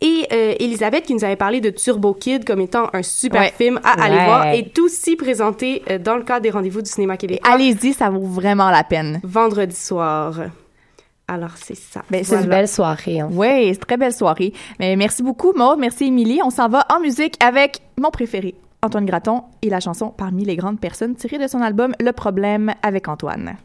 [0.00, 3.52] Et euh, Elisabeth, qui nous avait parlé de Turbo Kid comme étant un super Ouais.
[3.56, 4.24] film à aller Ouais.
[4.26, 8.20] voir, est aussi présenté dans le cadre des rendez-vous du cinéma québécois allez-y, ça vaut
[8.20, 9.20] vraiment la peine.
[9.24, 10.34] vendredi soir.
[11.28, 12.02] Alors, c'est ça.
[12.10, 13.20] Ben, C'est une belle soirée.
[13.20, 13.28] Hein.
[13.32, 14.52] Oui, c'est une très belle soirée.
[14.78, 15.78] Mais merci beaucoup, Maud.
[15.78, 16.40] Merci, Émilie.
[16.44, 20.56] On s'en va en musique avec mon préféré, Antoine Graton, et la chanson Parmi les
[20.56, 23.56] grandes personnes tirée de son album Le problème avec Antoine.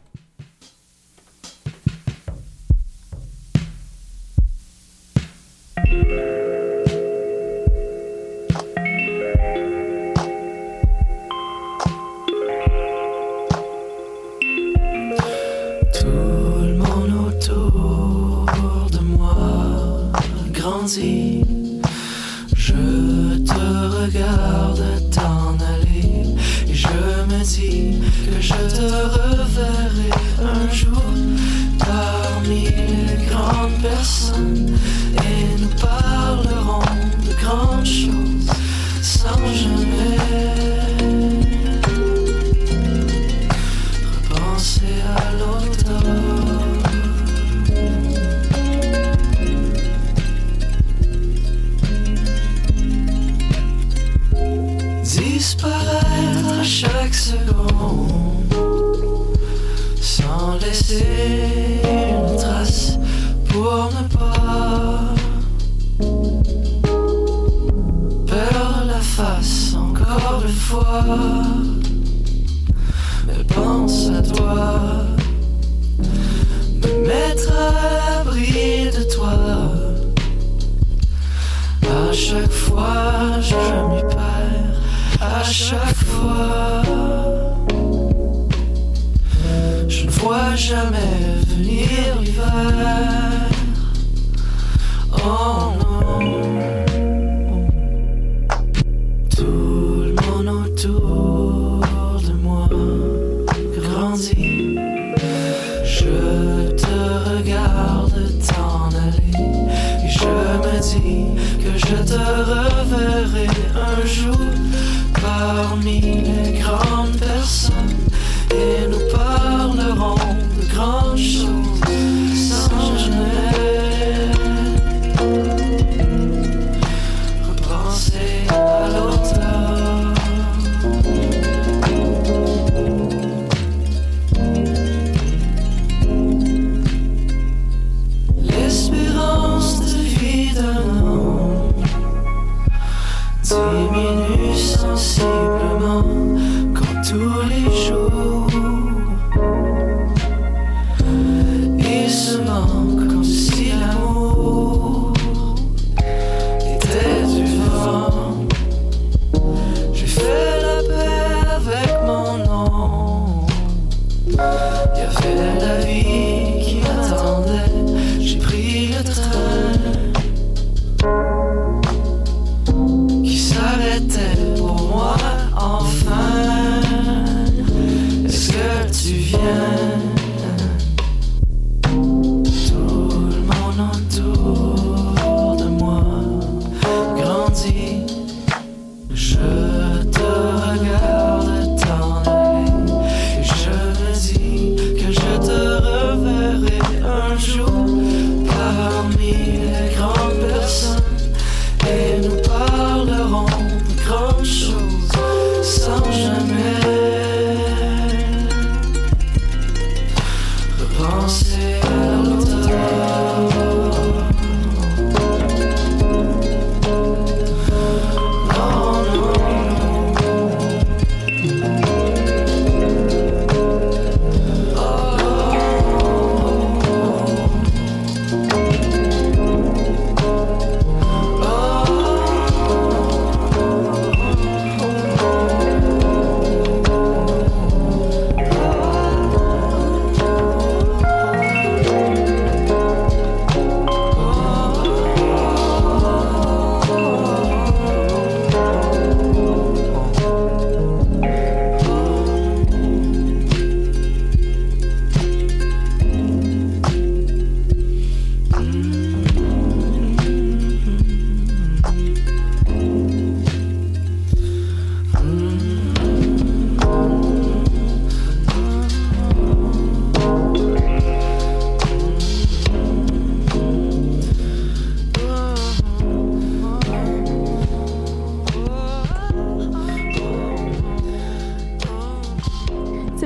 [20.84, 22.72] Je
[23.44, 26.24] te regarde t'en aller.
[26.68, 30.10] Et je me dis que je te reverrai
[30.42, 31.04] un jour
[31.78, 34.71] parmi les grandes personnes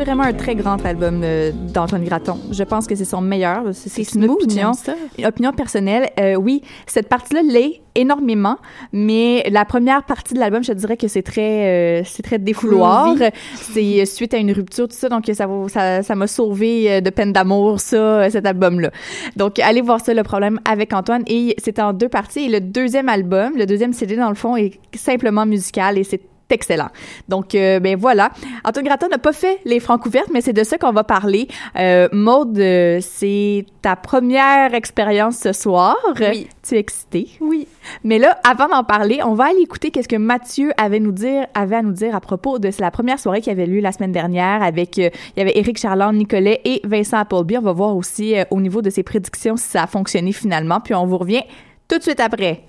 [0.06, 2.38] vraiment un très grand album euh, d'Antoine Graton.
[2.52, 3.64] Je pense que c'est son meilleur.
[3.72, 4.70] C'est une smooth, opinion,
[5.18, 6.10] une opinion personnelle.
[6.20, 8.56] Euh, oui, cette partie-là l'est énormément,
[8.92, 13.14] mais la première partie de l'album, je dirais que c'est très, euh, c'est très défouloir.
[13.54, 17.00] C'est euh, suite à une rupture, tout ça, donc ça va- ça, ça m'a sauvé
[17.00, 18.90] de peine d'amour, ça, cet album-là.
[19.34, 21.24] Donc, allez voir ça, le problème avec Antoine.
[21.26, 22.44] Et c'est en deux parties.
[22.44, 26.20] Et le deuxième album, le deuxième CD, dans le fond, est simplement musical et c'est
[26.50, 26.88] excellent.
[27.28, 28.30] Donc, euh, ben voilà.
[28.64, 31.48] Antoine Graton n'a pas fait les francs ouvertes, mais c'est de ça qu'on va parler.
[31.76, 35.96] Euh, Maude, euh, c'est ta première expérience ce soir.
[36.18, 36.48] Oui.
[36.66, 37.28] Tu es excitée?
[37.40, 37.66] Oui.
[38.04, 41.46] Mais là, avant d'en parler, on va aller écouter qu'est-ce que Mathieu avait nous dire,
[41.54, 44.12] avait à nous dire à propos de la première soirée qui avait lieu la semaine
[44.12, 47.58] dernière avec, euh, il y avait Éric Charland, Nicolet et Vincent Appleby.
[47.58, 50.80] On va voir aussi euh, au niveau de ses prédictions si ça a fonctionné finalement.
[50.80, 51.42] Puis on vous revient
[51.88, 52.62] tout de suite après.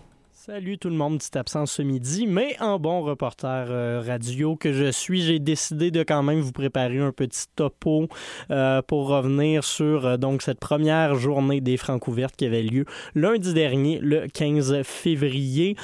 [0.48, 4.72] Salut tout le monde, petite absence ce midi, mais en bon reporter euh, radio que
[4.72, 8.08] je suis, j'ai décidé de quand même vous préparer un petit topo
[8.50, 12.86] euh, pour revenir sur euh, donc cette première journée des Francs ouvertes qui avait lieu
[13.14, 15.76] lundi dernier, le 15 février.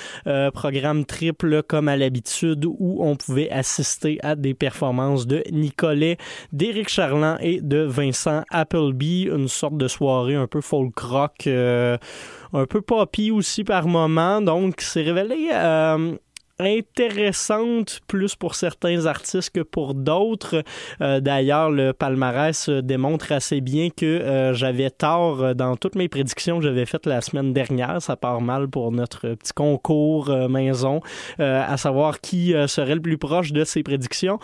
[0.54, 6.16] Programme triple comme à l'habitude où on pouvait assister à des performances de Nicolet,
[6.54, 11.50] d'Éric Charland et de Vincent Appleby, une sorte de soirée un peu folk rock.
[12.54, 14.42] Un peu poppy aussi par moment.
[14.42, 16.16] Donc, c'est révélé euh,
[16.60, 20.64] intéressante plus pour certains artistes que pour d'autres.
[21.02, 26.58] Euh, D'ailleurs, le palmarès démontre assez bien que euh, j'avais tort dans toutes mes prédictions
[26.58, 28.02] que j'avais faites la semaine dernière.
[28.02, 31.02] Ça part mal pour notre petit concours euh, maison,
[31.40, 34.40] à savoir qui serait le plus proche de ces prédictions.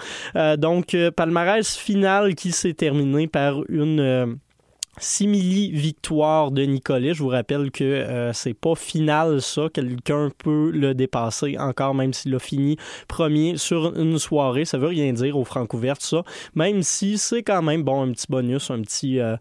[0.57, 4.39] Donc, palmarès final qui s'est terminé par une...
[4.99, 7.13] euh, simili victoire de Nicolet.
[7.13, 12.13] Je vous rappelle que euh, c'est pas final ça, quelqu'un peut le dépasser encore même
[12.13, 12.77] s'il a fini
[13.07, 16.23] premier sur une soirée, ça veut rien dire au Francouverte ça,
[16.55, 19.35] même si c'est quand même bon un petit bonus, un petit euh,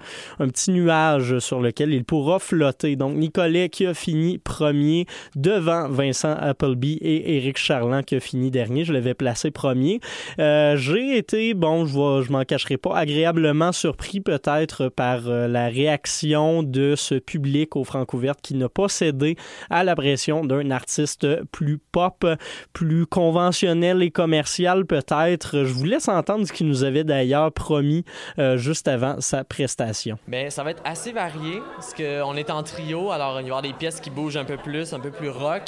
[0.68, 2.96] nuage sur lequel il pourra flotter.
[2.96, 5.06] Donc Nicolet qui a fini premier
[5.36, 10.00] devant Vincent Appleby et Éric Charland qui a fini dernier, je l'avais placé premier.
[10.38, 16.94] Euh, j'ai été bon, je m'en cacherai pas agréablement surpris peut-être par la réaction de
[16.96, 19.36] ce public au Francouverte qui n'a pas cédé
[19.70, 22.26] à la pression d'un artiste plus pop,
[22.72, 25.64] plus conventionnel et commercial peut-être.
[25.64, 28.04] Je vous laisse entendre ce qu'il nous avait d'ailleurs promis
[28.38, 30.18] euh, juste avant sa prestation.
[30.28, 33.44] Ben, ça va être assez varié parce qu'on est en trio, alors il va y
[33.46, 35.62] avoir des pièces qui bougent un peu plus, un peu plus rock,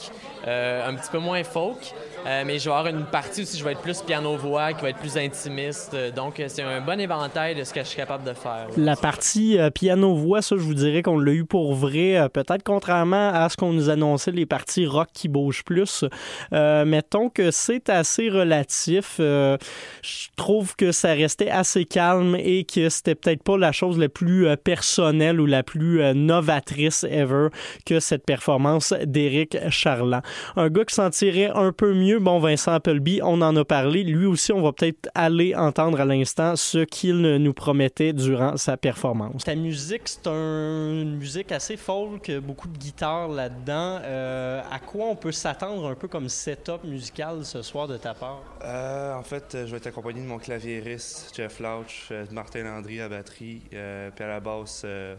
[0.46, 1.94] euh, un petit peu moins folk.
[2.26, 4.90] Euh, mais je vais avoir une partie aussi, je vais être plus piano-voix, qui va
[4.90, 5.94] être plus intimiste.
[5.94, 8.66] Euh, Donc, euh, c'est un bon éventail de ce que je suis capable de faire.
[8.76, 12.28] La partie piano-voix, ça, je vous dirais qu'on l'a eu pour vrai.
[12.32, 16.04] Peut-être contrairement à ce qu'on nous annonçait, les parties rock qui bougent plus.
[16.52, 19.14] Mettons que c'est assez relatif.
[19.18, 24.08] Je trouve que ça restait assez calme et que c'était peut-être pas la chose la
[24.08, 27.48] plus personnelle ou la plus novatrice ever
[27.86, 30.22] que cette performance d'Éric Charland.
[30.56, 34.02] Un gars qui s'en tirait un peu mieux, bon, Vincent Appleby, on en a parlé.
[34.02, 38.76] Lui aussi, on va peut-être aller entendre à l'instant ce qu'il nous promettait durant sa
[38.76, 39.44] performance.
[39.44, 43.98] Ta musique, c'est un- une musique assez folk, beaucoup de guitare là-dedans.
[44.02, 48.14] Euh, à quoi on peut s'attendre un peu comme setup musical ce soir de ta
[48.14, 48.40] part?
[48.64, 52.32] Euh, en fait, euh, je vais être accompagné de mon claviériste Jeff Lauch, euh, de
[52.34, 55.14] Martin Landry à batterie, euh, puis à la basse euh,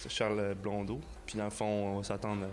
[0.00, 1.00] c'est Charles Blondeau.
[1.26, 2.48] Puis dans le fond, on va s'attendre à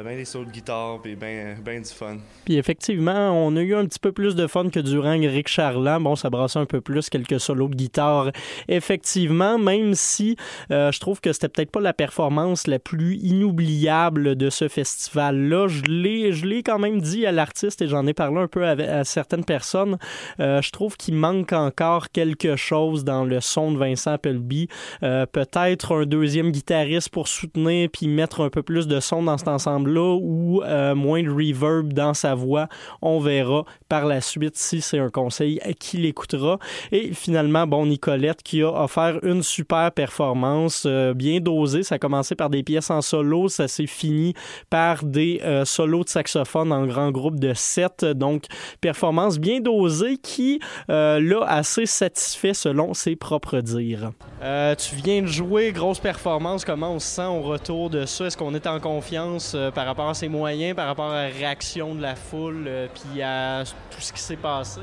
[0.00, 2.16] bien des sauts de guitare puis bien ben du fun.
[2.44, 6.02] Puis effectivement, on a eu un petit peu plus de fun que durant Eric Charland.
[6.02, 8.30] Bon, ça brassait un peu plus, quelques solos de guitare.
[8.68, 10.36] Effectivement, même si
[10.70, 15.68] euh, je trouve que c'était peut-être pas la performance la plus inoubliable de ce festival-là,
[15.68, 18.66] je l'ai, je l'ai quand même dit à l'artiste et j'en ai parlé un peu
[18.66, 19.98] à certaines personnes.
[20.40, 24.68] Euh, je trouve qu'il manque encore quelque chose dans le son de Vincent Appleby.
[25.02, 29.38] Euh, peut-être un deuxième guitariste pour soutenir puis mettre un peu plus de son dans
[29.38, 29.48] cet
[29.82, 32.68] ensemble-là ou euh, moins de reverb dans sa voix.
[33.00, 36.58] On verra par la suite si c'est un conseil qu'il écoutera.
[36.90, 41.82] Et finalement, bon, Nicolette qui a offert une super performance euh, bien dosée.
[41.82, 44.34] Ça a commencé par des pièces en solo, ça s'est fini
[44.70, 48.04] par des euh, solos de saxophone en grand groupe de 7.
[48.04, 48.44] Donc,
[48.80, 54.12] performance bien dosée qui l'a assez satisfait selon ses propres dires.
[54.40, 56.64] Tu viens de jouer, grosse performance.
[56.64, 58.26] Comment on se sent au retour de ça?
[58.26, 61.94] Est-ce qu'on est en confiance par rapport à ses moyens, par rapport à la réaction
[61.94, 64.80] de la foule, euh, puis à tout ce qui s'est passé?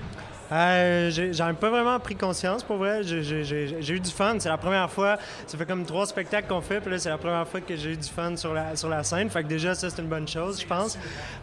[0.52, 3.02] Euh, J'en ai pas vraiment pris conscience, pour vrai.
[3.04, 4.36] J'ai- eu du fun.
[4.40, 5.18] C'est la première fois.
[5.48, 7.92] Ça fait comme trois spectacles qu'on fait, puis là, c'est la première fois que j'ai
[7.94, 9.30] eu du fun sur la, sur la scène.
[9.30, 10.98] Fait que déjà, ça, c'est une bonne chose, je pense.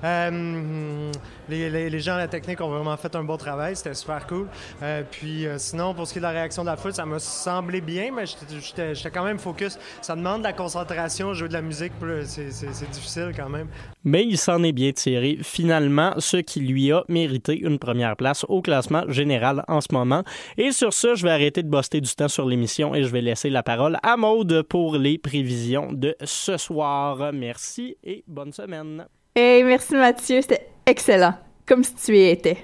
[0.04, 1.10] Euh,
[1.48, 3.74] les, les- gens à la technique ont vraiment fait un bon travail.
[3.76, 4.46] C'était super cool.
[4.82, 7.06] Euh, puis euh, sinon, pour ce qui est de la réaction de la foule, ça
[7.06, 9.78] m'a semblé bien, mais j'étais- quand même focus.
[10.02, 11.92] Ça demande de la concentration, jouer de la musique,
[12.26, 13.68] c'est difficile quand même.
[14.04, 18.44] Mais il s'en est bien tiré finalement, ce qui lui a mérité une première place
[18.48, 20.22] au classement général en ce moment.
[20.56, 23.20] Et sur ce, je vais arrêter de boster du temps sur l'émission et je vais
[23.20, 27.32] laisser la parole à Maude pour les prévisions de ce soir.
[27.32, 29.06] Merci et bonne semaine.
[29.34, 31.34] Hey, merci Mathieu, c'était excellent.
[31.66, 32.58] Comme si tu y étais.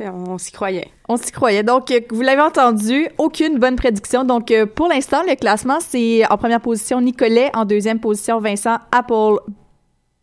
[0.00, 0.88] On, s'y croyait.
[1.08, 1.62] On s'y croyait.
[1.62, 4.24] Donc, euh, vous l'avez entendu, aucune bonne prédiction.
[4.24, 8.78] Donc, euh, pour l'instant, le classement, c'est en première position Nicolet, en deuxième position Vincent
[8.90, 9.38] Apple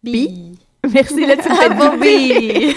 [0.04, 0.10] B.
[0.94, 2.74] Merci, là, tu me B.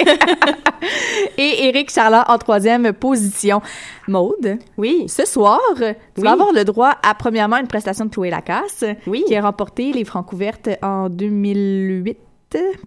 [1.39, 3.63] Et Éric Charlotte en troisième position.
[4.09, 4.59] Maude.
[4.77, 5.05] Oui.
[5.09, 6.25] Ce soir, tu Oui.
[6.25, 9.25] vas avoir le droit à, premièrement, une prestation de Chloé Lacasse, Oui.
[9.27, 12.19] qui a remporté les Francs ouvertes en 2008,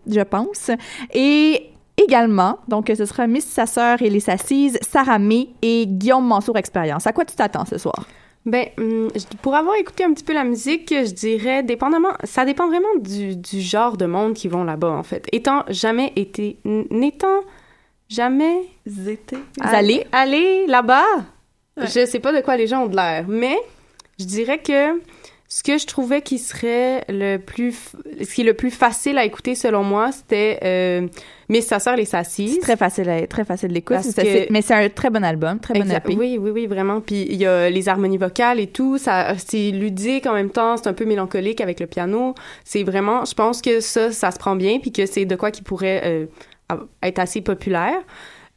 [0.07, 0.69] je pense.
[1.13, 6.25] Et également, donc, ce sera Miss Sa sœur et les Assises, Sarah May et Guillaume
[6.27, 7.07] Mansour Expérience.
[7.07, 8.05] À quoi tu t'attends ce soir?
[8.45, 9.09] Ben, hum,
[9.41, 13.35] pour avoir écouté un petit peu la musique, je dirais, dépendamment, ça dépend vraiment du,
[13.35, 15.27] du genre de monde qui vont là-bas, en fait.
[15.31, 17.39] Étant jamais été, n'étant
[18.07, 20.05] jamais été Allé?
[20.11, 21.03] allé là-bas,
[21.77, 21.87] Ouais.
[21.87, 23.57] je sais pas de quoi les gens ont de l'air, mais
[24.19, 25.01] je dirais que
[25.49, 27.75] ce que je trouvais qui serait le plus,
[28.21, 31.07] ce qui est le plus facile à écouter selon moi, c'était euh,
[31.49, 32.49] Miss Sa sœur les Sassies.
[32.55, 35.73] C'est très facile, à- très facile que- c'est- Mais c'est un très bon album, très
[35.79, 35.89] bon.
[35.97, 36.15] EP.
[36.17, 37.01] Oui, oui, oui, vraiment.
[37.01, 38.97] Puis il y a les harmonies vocales et tout.
[38.97, 40.77] Ça, c'est ludique en même temps.
[40.77, 42.33] C'est un peu mélancolique avec le piano.
[42.63, 45.51] C'est vraiment, je pense que ça, ça se prend bien, puis que c'est de quoi
[45.51, 46.25] qui pourrait euh,
[47.03, 47.97] être assez populaire.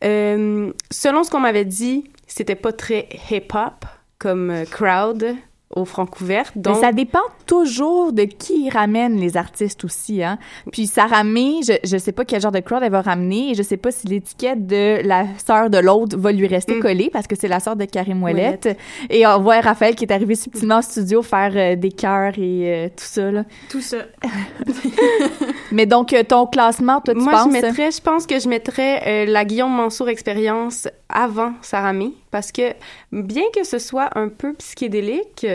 [0.04, 3.84] Euh, selon ce qu'on m'avait dit, c'était pas très hip-hop
[4.18, 5.34] comme euh, crowd
[5.74, 6.52] au Francouverte.
[6.56, 10.38] Mais Donc, ça dépend toujours de qui ramène les artistes aussi, hein.
[10.72, 13.54] Puis Sarah May, je, je sais pas quel genre de crowd elle va ramener et
[13.54, 16.80] je sais pas si l'étiquette de la sœur de l'autre va lui rester Mm.
[16.80, 18.78] collée parce que c'est la sœur de Karim Ouellette.
[19.10, 22.86] Et on voit Raphaël qui est arrivé subtilement au studio faire euh, des cœurs et
[22.86, 23.44] euh, tout ça, là.
[23.70, 23.98] tout ça.
[25.72, 27.46] Mais donc, euh, ton classement, toi, tu Moi, penses?
[27.48, 32.12] je mettrais, je pense que je mettrais euh, la Guillaume Mansour expérience avant Sarah May,
[32.30, 32.74] parce que
[33.12, 35.46] bien que ce soit un peu psychédélique,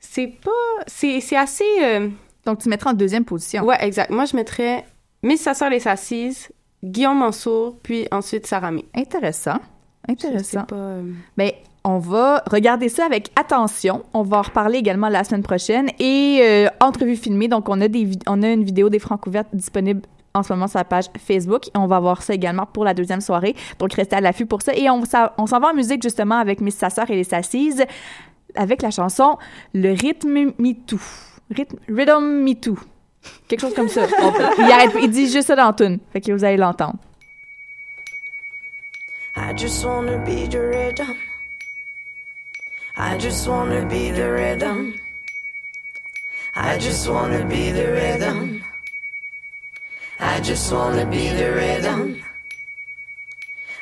[0.00, 0.50] c'est pas,
[0.86, 1.64] c'est, c'est assez.
[1.82, 2.08] euh,
[2.44, 3.64] Donc, tu mettrais en deuxième position.
[3.64, 4.10] Ouais, exact.
[4.10, 4.84] Moi, je mettrais
[5.22, 6.50] Miss Sa sœur les Assises,
[6.84, 8.84] Guillaume Mansour, puis ensuite Sarah May.
[8.94, 9.58] Intéressant.
[10.08, 10.64] Intéressant.
[10.64, 11.02] pas, euh,
[11.36, 11.50] Ben,
[11.82, 14.04] on va regarder ça avec attention.
[14.12, 15.88] On va en reparler également la semaine prochaine.
[15.98, 19.48] Et euh, entrevue filmée, donc on a, des on a une vidéo des francs ouvertes
[19.52, 20.02] disponible
[20.36, 21.64] en ce moment sur la page Facebook.
[21.74, 23.54] On va voir ça également pour la deuxième soirée.
[23.78, 24.74] Donc restez à l'affût pour ça.
[24.74, 27.84] Et on, ça- on s'en va en musique justement avec Miss Sasseur et les Sassises
[28.54, 29.36] avec la chanson
[29.74, 31.00] Le rythme me too.
[31.54, 32.78] Rythme, rhythm me too.
[33.48, 34.02] Quelque chose comme ça.
[34.58, 35.98] Il, arrête- il dit juste ça dans tune.
[36.12, 36.94] Fait que vous allez l'entendre.
[39.36, 41.14] I just wanna be the rhythm.
[42.96, 44.94] I just wanna be the rhythm.
[46.54, 48.62] I just wanna be the rhythm.
[50.18, 52.22] I just wanna be the rhythm.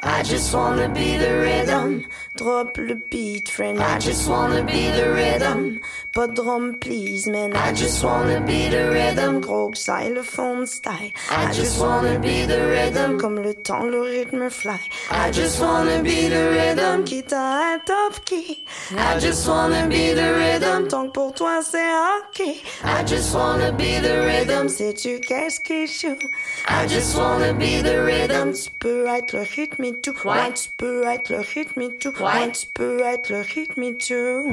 [0.02, 2.06] I just wanna be the rhythm.
[2.36, 3.78] Drop le beat, friend.
[3.78, 5.78] I just wanna be the rhythm.
[6.12, 7.54] Pas de drum, please, man.
[7.54, 9.40] I just wanna be the rhythm.
[9.40, 11.12] Gros xylophone style.
[11.30, 13.18] I just wanna be the rhythm.
[13.20, 14.80] Comme le temps, le rythme fly.
[15.12, 17.04] I just wanna be the rhythm.
[17.04, 18.64] Quitte à top key.
[18.90, 20.88] I just wanna be the rhythm.
[20.88, 22.48] Tant que pour toi c'est ok.
[22.84, 24.68] I just wanna be the rhythm.
[24.68, 26.18] Sais-tu qu'est-ce qui joue?
[26.68, 28.52] I just wanna be the rhythm.
[28.52, 30.16] Tu peux être le rythme et tout.
[30.24, 32.12] Ouais, tu peux être le rythme et tout.
[32.24, 34.50] Ouais, tu peux être le rythme et tout.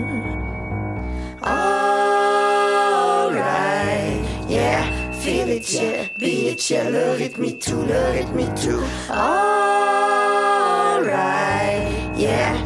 [1.42, 1.72] Alright,
[4.50, 8.84] yeah, feel it, yeah, be it, yeah, le rythme et tout, le rythme et tout.
[9.10, 9.48] Alright,
[12.18, 12.58] yeah,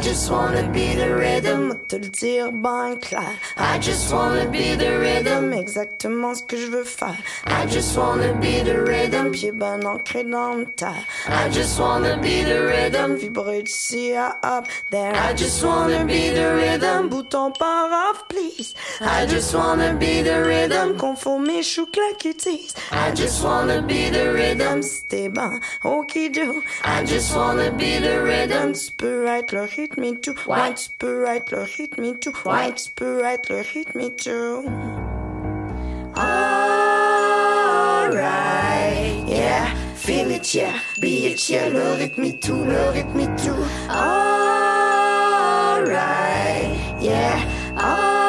[0.00, 3.38] just wanna be the rhythm, te le dire ben clair.
[3.56, 7.16] I just wanna be the rhythm, exactement ce que je veux faire.
[7.46, 11.04] I just wanna be the rhythm, pied ben ancré dans le terre.
[11.28, 15.12] I just wanna be the rhythm, vibrer d'ici à up there.
[15.14, 18.74] I just wanna be the rhythm, bouton par off please.
[19.00, 22.74] I just wanna be the rhythm, confond mes choux claquetis.
[22.90, 26.62] I just wanna be the rhythm, c'était ben ok do.
[26.84, 30.34] I just wanna be the rhythm, tu peux être le rythme et tout.
[30.46, 32.32] Ouais, tu peux être le rythme et tout.
[32.44, 34.64] Ouais, tu peux être le rythme et tout.
[36.16, 36.48] Alright,
[39.28, 43.64] yeah, feel it, yeah, be it, yeah, le rythme et tout, le rythme et tout.
[43.88, 44.30] Alright,
[47.00, 47.40] yeah,
[47.76, 48.20] alright.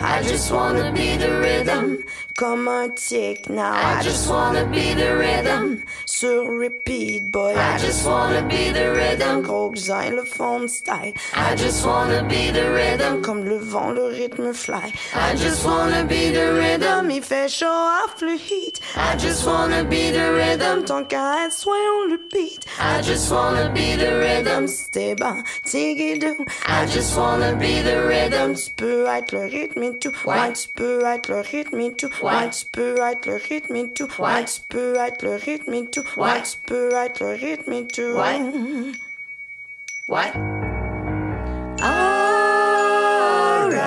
[0.00, 2.04] I just wanna be the rhythm.
[2.42, 3.48] Comme un tic.
[3.48, 5.84] Now I just wanna be the rhythm.
[6.06, 7.54] Sur repeat, boy.
[7.56, 9.42] I just wanna be the rhythm.
[9.42, 11.12] Gros xylophone style.
[11.34, 13.22] I just wanna be the rhythm.
[13.22, 14.92] Comme le vent, le rythme fly.
[15.14, 17.10] I just wanna be the rhythm.
[17.12, 18.80] Il fait chaud off le heat.
[18.96, 20.84] I just wanna be the rhythm.
[20.84, 22.66] Tant qu'à être soyons le beat.
[22.80, 24.66] I just wanna be the rhythm.
[24.66, 26.44] C'était bon, tigidou.
[26.66, 28.56] I just wanna be the rhythm.
[28.56, 30.12] Tu peux être le rythme et tout.
[30.26, 30.40] Ouais.
[30.40, 32.10] Ouais, tu peux être le rythme et tout.
[32.20, 32.31] Ouais.
[32.32, 34.08] Ouais, tu peux être le rythme et tout.
[34.18, 36.04] Ouais, tu peux être le rythme et tout.
[36.16, 38.16] Ouais, tu être le rythme et tout.
[40.08, 40.32] Ouais.
[41.84, 43.80] Alright,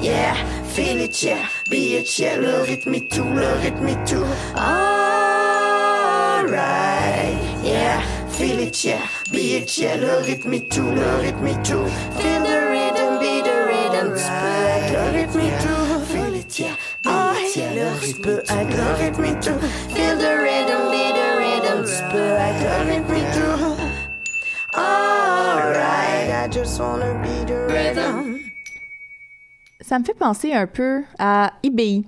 [0.00, 0.34] yeah,
[0.64, 4.24] feel it, yeah, be it, yeah, le rythme et tout, le rythme et tout.
[4.56, 4.96] Alright,
[7.64, 11.86] yeah, feel it, yeah, be it, yeah, le rythme et tout, le rythme et tout.
[12.18, 16.00] Feel the rhythm, be the rhythm, être le rythme et tout.
[16.12, 16.76] Feel it, yeah,
[17.56, 19.58] be it, yeah, le rythme, tu peux être le rythme et tout.
[19.94, 24.78] Feel the rhythm, be the rhythm, tu peux être le rythme et tout.
[24.78, 28.36] Alright, I just wanna be the rhythm.
[29.80, 32.04] Ça me fait penser un peu à IBI.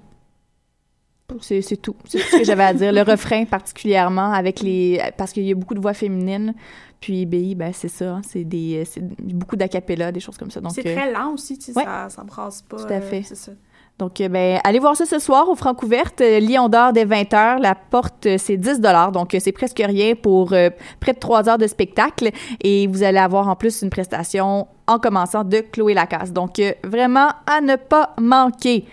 [1.41, 1.95] C'est c'est tout.
[2.07, 2.91] C'est tout ce que j'avais à dire.
[2.93, 6.55] Le refrain particulièrement avec les parce qu'il y a beaucoup de voix féminines.
[7.01, 8.17] Puis IBI, ben c'est ça.
[8.17, 10.61] hein, C'est des c'est beaucoup d'acapella, des choses comme ça.
[10.61, 11.85] Donc C'est euh, très lent aussi, tu sais, ouais.
[11.85, 12.79] ça, ça brasse pas.
[12.79, 13.23] Tout à euh, fait.
[13.23, 13.53] c'est ça.
[13.99, 16.21] Donc, euh, ben, allez voir ça ce soir au Francouverte.
[16.21, 17.61] Euh, Lion d'or dès 20h.
[17.61, 18.81] La porte, euh, c'est 10
[19.13, 20.71] Donc, c'est presque rien pour euh,
[21.01, 22.31] près de 3 heures de spectacle.
[22.63, 26.33] Et vous allez avoir en plus une prestation en commençant de Chloé Lacasse.
[26.33, 28.85] Donc, euh, vraiment à ne pas manquer.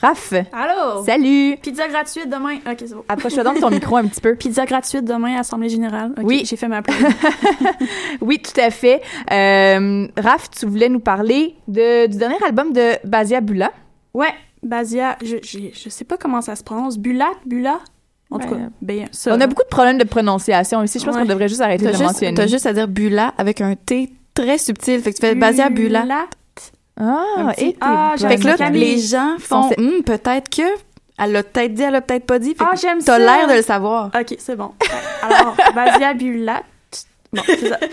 [0.00, 1.02] Raph, Allô?
[1.04, 1.56] salut!
[1.60, 2.56] Pizza gratuite demain.
[2.70, 3.04] Ok, c'est bon.
[3.08, 4.36] Approche-toi donc ton micro un petit peu.
[4.36, 6.12] Pizza gratuite demain, Assemblée Générale.
[6.22, 6.42] Oui.
[6.44, 6.94] J'ai fait ma pub.
[8.20, 9.02] Oui, tout à fait.
[9.32, 13.72] Euh, Raph, tu voulais nous parler de, du dernier album de Basia Bula.
[14.14, 14.32] ouais,
[14.62, 16.98] Basia, je, je, je sais pas comment ça se prononce.
[16.98, 17.78] Bulat, Bula?
[18.30, 19.34] En tout Ben, cas, ben, ça.
[19.34, 20.98] On a beaucoup de problèmes de prononciation ici.
[20.98, 21.22] Je pense Ouais.
[21.22, 22.34] qu'on devrait juste arrêter T'as de juste, mentionner.
[22.34, 25.00] t'as juste à dire Bula avec un T très subtil.
[25.00, 26.02] Fait que tu fais Basia Bula.
[26.02, 26.26] Bulat.
[27.00, 28.14] Ah, et Ah.
[28.18, 28.80] Fait que là, Camille.
[28.96, 30.62] les gens font Hum, peut-être que.
[31.20, 32.54] Elle l'a peut-être dit, elle l'a peut-être pas dit.
[32.54, 33.18] Fait Ah, j'aime T'as ça.
[33.18, 34.10] l'air de le savoir.
[34.18, 34.70] Ok, c'est bon.
[35.22, 36.62] Alors, Basia Bulat.
[37.32, 37.78] Bon, c'est ça.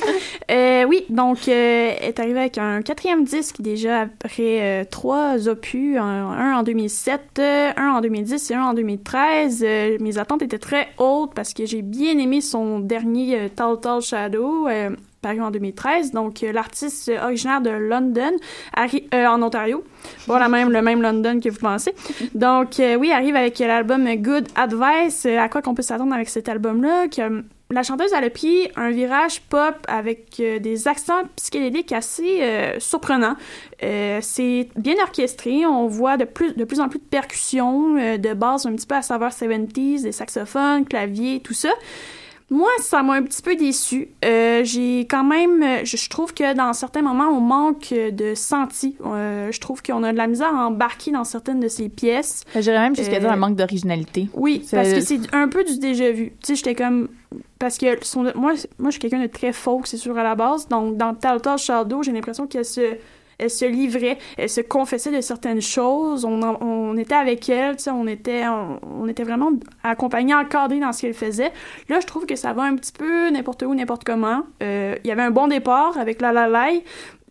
[0.52, 5.98] Euh, oui, donc, euh, est arrivée avec un quatrième disque déjà après euh, trois opus,
[5.98, 9.64] un, un en 2007, euh, un en 2010 et un en 2013.
[9.66, 14.02] Euh, mes attentes étaient très hautes parce que j'ai bien aimé son dernier Tall Tall
[14.02, 14.68] Shadow.
[15.22, 16.12] paru en 2013.
[16.12, 18.34] Donc, l'artiste originaire de London,
[18.78, 19.84] en Ontario.
[20.28, 21.96] Bon, la même, le même London que vous pensez.
[22.36, 25.26] Donc, oui, arrive avec l'album Good Advice.
[25.26, 27.08] À quoi qu'on peut s'attendre avec cet album-là?
[27.08, 32.80] Que, la chanteuse, a pris un virage pop avec euh, des accents psychédéliques assez euh,
[32.80, 33.36] surprenants.
[33.82, 35.66] Euh, c'est bien orchestré.
[35.66, 39.32] On voit de plus, en plus de percussions, de bases un petit peu à saveur
[39.32, 41.72] 70s, des saxophones, claviers, tout ça.
[42.52, 44.10] Moi, ça m'a un petit peu déçu.
[44.24, 48.36] Euh, j'ai quand même, euh, je, je trouve que dans certains moments, on manque de
[48.36, 48.96] senti.
[49.04, 52.44] Euh, je trouve qu'on a de la misère à embarquer dans certaines de ces pièces.
[52.54, 54.30] J'irais même jusqu'à Euh, dire un manque d'originalité.
[54.36, 56.34] Oui, parce que c'est un peu du déjà vu.
[56.42, 57.08] Tu sais, j'étais comme
[57.58, 60.36] parce que son, moi, moi, je suis quelqu'un de très folk, c'est sûr à la
[60.36, 60.68] base.
[60.68, 62.96] Donc, dans Telltale Shadow, j'ai l'impression qu'elle se
[63.38, 66.26] elle se livrait, elle se confessait de certaines choses.
[66.26, 69.52] On, on était avec elle, on était, on, on était vraiment
[69.84, 71.52] accompagnés, encadrés dans ce qu'elle faisait.
[71.90, 74.44] Là, je trouve que ça va un petit peu n'importe où, n'importe comment.
[74.64, 76.84] Euh, Il y avait un bon départ avec La La Lai.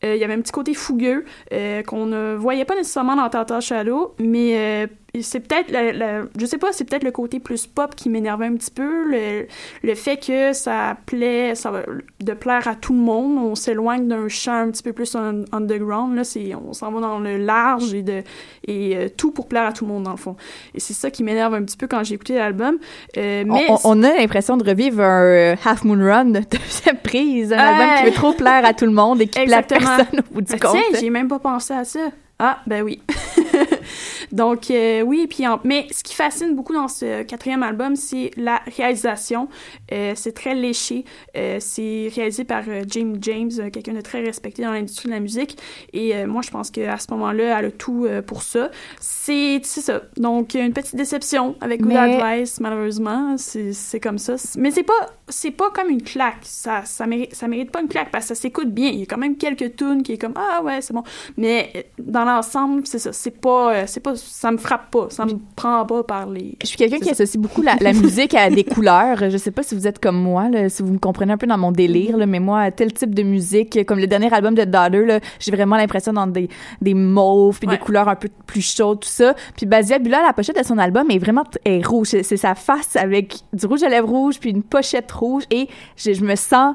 [0.05, 3.29] Euh, Il y avait un petit côté fougueux euh, qu'on ne voyait pas nécessairement dans
[3.29, 4.87] Tata Shadow, mais euh,
[5.23, 8.47] c'est peut-être, la- la- je sais pas, c'est peut-être le côté plus pop qui m'énervait
[8.47, 9.47] un petit peu, le,
[9.83, 11.83] le fait que ça plaît, ça va
[12.21, 15.45] de plaire à tout le monde, on s'éloigne d'un champ un petit peu plus un-
[15.53, 18.23] underground, là, c'est, on s'en va dans le large et, de,
[18.67, 20.37] et euh, tout pour plaire à tout le monde dans le fond.
[20.75, 22.79] Et c'est ça qui m'énerve un petit peu quand j'ai écouté l'album.
[23.17, 26.41] Euh, On- mais on, on a l'impression de revivre un euh, Half Moon Run de
[26.51, 29.63] deuxième prise, un album qui veut trop plaire à tout le monde et qui plaît
[29.63, 30.77] personne au bout du Ah, compte.
[30.99, 32.01] J'ai même pas pensé à ça.
[32.39, 33.01] Ah, ben oui.
[34.35, 38.31] Donc, euh, oui, puis en- mais ce qui fascine beaucoup dans ce quatrième album, c'est
[38.37, 39.49] la réalisation.
[39.93, 41.05] Euh, c'est très léché.
[41.37, 45.21] Euh, c'est réalisé par euh, James James, quelqu'un de très respecté dans l'industrie de la
[45.21, 45.57] musique.
[45.93, 48.71] Et moi, je pense qu'à ce moment-là, elle a tout pour ça.
[49.01, 50.03] C'est ça.
[50.17, 53.37] Donc, une petite déception avec Good Mais- Advice, malheureusement.
[53.39, 54.35] C'est comme ça.
[54.59, 54.93] Mais c'est pas,
[55.29, 56.39] c'est pas comme une claque.
[56.43, 58.89] Ça, ça, mérite, ça mérite pas une claque parce que ça s'écoute bien.
[58.89, 61.05] Il y a quand même quelques tunes qui est comme Ah ouais, c'est bon.
[61.37, 63.13] Mais dans l'ensemble, c'est ça.
[63.13, 66.57] C'est pas, c'est pas, ça me frappe pas, ça me prend pas par les.
[66.63, 69.31] Je suis quelqu'un qui associe beaucoup la, la musique à des couleurs.
[69.31, 71.47] Je sais pas si vous êtes comme moi, là, si vous me comprenez un peu
[71.47, 74.65] dans mon délire, là, mais moi, tel type de musique, comme le dernier album de
[74.65, 76.49] Daughter, j'ai vraiment l'impression dans des,
[76.81, 79.35] des mauves, puis des couleurs un peu plus chaudes, tout ça.
[79.57, 82.09] Puis Basia Bula, la pochette de son album est vraiment est rouge.
[82.09, 85.69] C'est c'est sa face avec du rouge à lèvres rouge, puis une pochette rouge, et
[85.97, 86.75] je, je me sens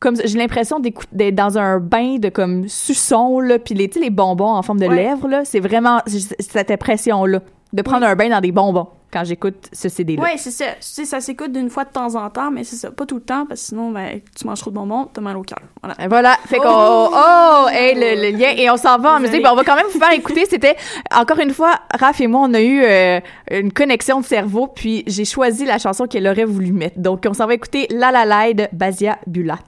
[0.00, 4.50] comme j'ai l'impression d'être dans un bain de comme suçon là puis les les bonbons
[4.54, 4.96] en forme de Ouais.
[4.96, 7.40] lèvres là c'est vraiment cette impression là
[7.72, 10.66] de prendre un bain dans des bonbons quand j'écoute ce CD là Ouais, c'est ça.
[10.66, 13.16] Tu sais, ça s'écoute d'une fois de temps en temps, mais c'est ça, pas tout
[13.16, 15.58] le temps, parce que sinon, ben, tu manges trop de bonbons, t'as mal au cœur.
[15.82, 15.96] Voilà.
[16.00, 17.08] Et voilà, fait qu'on Oh!
[17.12, 19.42] oh, hey, le, le lien et on s'en va en musique.
[19.42, 20.46] Ben, on va quand même vous faire écouter.
[20.48, 20.76] C'était
[21.12, 23.18] encore une fois, Raph et moi, on a eu euh,
[23.50, 27.00] une connexion de cerveau, puis j'ai choisi la chanson qu'elle aurait voulu mettre.
[27.00, 29.58] Donc on s'en va écouter La La de Basia Bulat.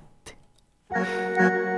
[0.95, 1.72] Thank you.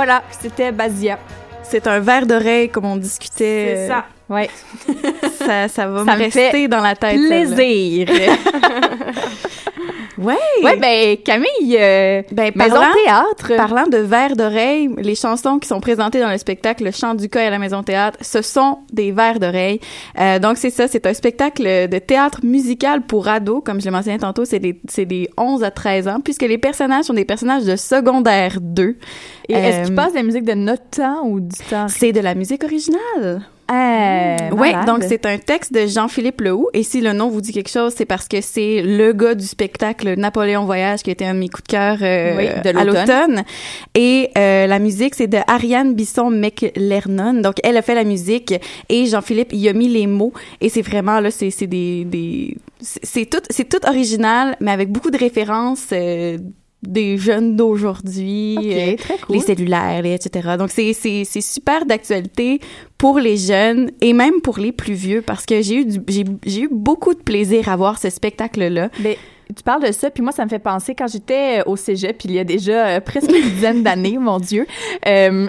[0.00, 1.18] Voilà, c'était Basia.
[1.62, 3.74] C'est un verre d'oreille comme on discutait.
[3.76, 4.06] C'est ça.
[4.30, 4.48] Ouais.
[5.38, 7.16] ça, ça va Ça me me fait rester dans la tête.
[7.16, 8.08] Plaisir.
[10.20, 10.34] Ouais.
[10.62, 13.56] Ouais, ben Camille, euh, ben, Maison parlant- Théâtre.
[13.56, 17.28] Parlant de vers d'oreille, les chansons qui sont présentées dans le spectacle Le Chant du
[17.28, 19.80] Cas à la Maison Théâtre, ce sont des vers d'oreille.
[20.18, 23.90] Euh, donc c'est ça, c'est un spectacle de théâtre musical pour ados, comme je l'ai
[23.90, 27.24] mentionné tantôt, c'est des c'est des 11 à 13 ans puisque les personnages sont des
[27.24, 28.96] personnages de secondaire 2.
[29.48, 31.86] Et est-ce Euh, passe de la musique de notre temps ou du temps?
[31.88, 33.42] C'est de la musique originale.
[33.70, 36.68] Euh, Oui, donc c'est un texte de Jean-Philippe Lehoux.
[36.72, 39.46] Et si le nom vous dit quelque chose, c'est parce que c'est le gars du
[39.46, 42.84] spectacle Napoléon Voyage qui été un de mes coups de cœur euh, Oui, de à
[42.84, 43.44] l'automne.
[43.94, 47.40] Et euh, la musique, c'est de Ariane Bisson-McLernon.
[47.40, 48.54] Donc elle a fait la musique
[48.88, 50.32] et Jean-Philippe y a mis les mots.
[50.60, 52.04] Et c'est vraiment, là, c'est des...
[52.04, 55.92] des c'est tout, c'est tout original, mais avec beaucoup de références...
[56.82, 59.36] des jeunes d'aujourd'hui, euh, cool.
[59.36, 60.56] les cellulaires, les- etc.
[60.58, 62.60] Donc, c'est, c'est, c'est super d'actualité
[62.96, 66.60] pour les jeunes et même pour les plus vieux parce que j'ai eu, j'ai, j'ai
[66.62, 68.88] eu beaucoup de plaisir à voir ce spectacle-là.
[69.00, 69.14] Ben,
[69.56, 72.22] tu parles de ça, puis moi, ça me fait penser quand j'étais euh, au cégep,
[72.24, 74.64] il y a déjà euh, presque une dizaine d'années, mon Dieu.
[75.08, 75.48] euh,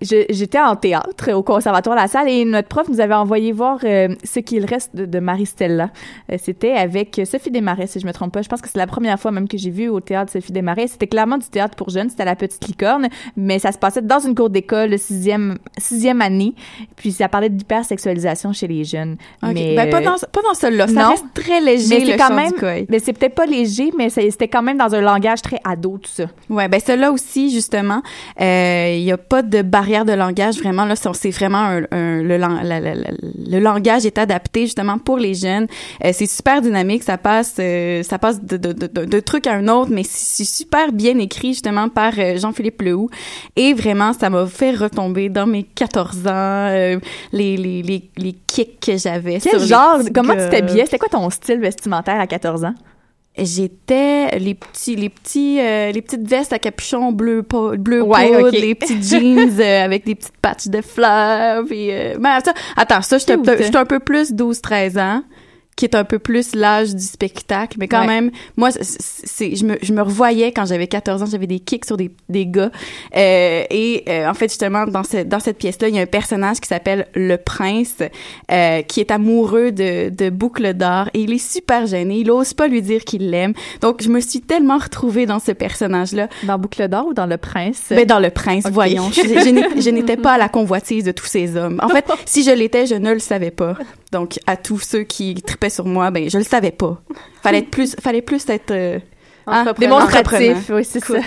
[0.00, 4.08] J'étais en théâtre au Conservatoire La Salle et notre prof nous avait envoyé voir euh,
[4.22, 5.90] ce qu'il reste de, de Marie-Stella.
[6.30, 8.42] Euh, C'était avec Sophie Desmarais, si je me trompe pas.
[8.42, 10.88] Je pense que c'est la première fois même que j'ai vu au théâtre Sophie Desmarais.
[10.88, 14.18] C'était clairement du théâtre pour jeunes, c'était la Petite Licorne, mais ça se passait dans
[14.18, 16.54] une cour d'école, sixième, sixième année.
[16.96, 19.16] Puis ça parlait d'hypersexualisation chez les jeunes.
[19.42, 20.88] Mais, Ben, pas euh, dans, pas dans celui-là.
[20.88, 21.10] Ça non.
[21.10, 23.90] reste très léger, mais le c'est quand chant même, du mais c'est peut-être pas léger,
[23.96, 26.24] mais c'était quand même dans un langage très ado tout ça.
[26.50, 28.02] Ouais, ben celui-là aussi justement,
[28.40, 32.22] euh, il y a pas de barrière de langage vraiment là, c'est vraiment un, un-
[32.22, 33.10] le, lang- la- la- la-
[33.54, 35.66] le langage est adapté justement pour les jeunes.
[36.04, 39.68] Euh, c'est super dynamique, ça passe euh, ça passe de, de, de, truc à un
[39.68, 43.10] autre, mais c'est super bien écrit justement par euh, Jean-Philippe Lehoux
[43.56, 46.98] et vraiment ça m'a fait retomber dans mes 14 ans, euh,
[47.32, 49.38] les, les les les kicks que j'avais.
[49.40, 50.84] Quel sur genre, comment tu t'habillais?
[50.86, 52.74] C'était quoi ton style vestimentaire à 14 ans?
[53.36, 57.42] J'étais les petits, les petits, euh, les petites vestes à capuchon bleu,
[57.78, 61.64] bleu Ouais, poudre, les petits jeans euh, avec des petites patches de fleurs.
[61.66, 65.22] Puis, euh, ben, ça, attends, ça, j'étais un peu- plus 12-13 ans
[65.76, 68.06] qui est un peu plus l'âge du spectacle, mais quand Ouais.
[68.06, 71.84] même, moi, c'est- je me, je me revoyais quand j'avais 14 ans, j'avais des kicks
[71.84, 72.70] sur des, des gars,
[73.16, 76.06] euh, et euh, en fait, justement, dans, ce, dans cette pièce-là, il y a un
[76.06, 77.96] personnage qui s'appelle le prince,
[78.50, 82.54] euh, qui est amoureux de, de Boucle d'Or, et il est super gêné, il ose
[82.54, 86.28] pas lui dire qu'il l'aime, donc je me suis tellement retrouvée dans ce personnage-là.
[86.44, 87.82] Dans Boucle d'Or ou dans Le Prince?
[87.90, 89.10] Ben, dans Le Prince, voyons.
[89.12, 89.22] Je,
[89.80, 91.80] je n'étais pas à la convoitise de tous ces hommes.
[91.82, 93.76] En fait, si je l'étais, je ne le savais pas.
[94.12, 95.34] Donc, à tous ceux qui
[95.64, 97.00] tripaient sur moi, ben, je le savais pas.
[97.42, 98.98] Fallait être plus, fallait plus être, euh,
[99.46, 99.72] hein.
[99.78, 101.20] Démonstratif, oui, c'est Cool.
[101.20, 101.22] ça.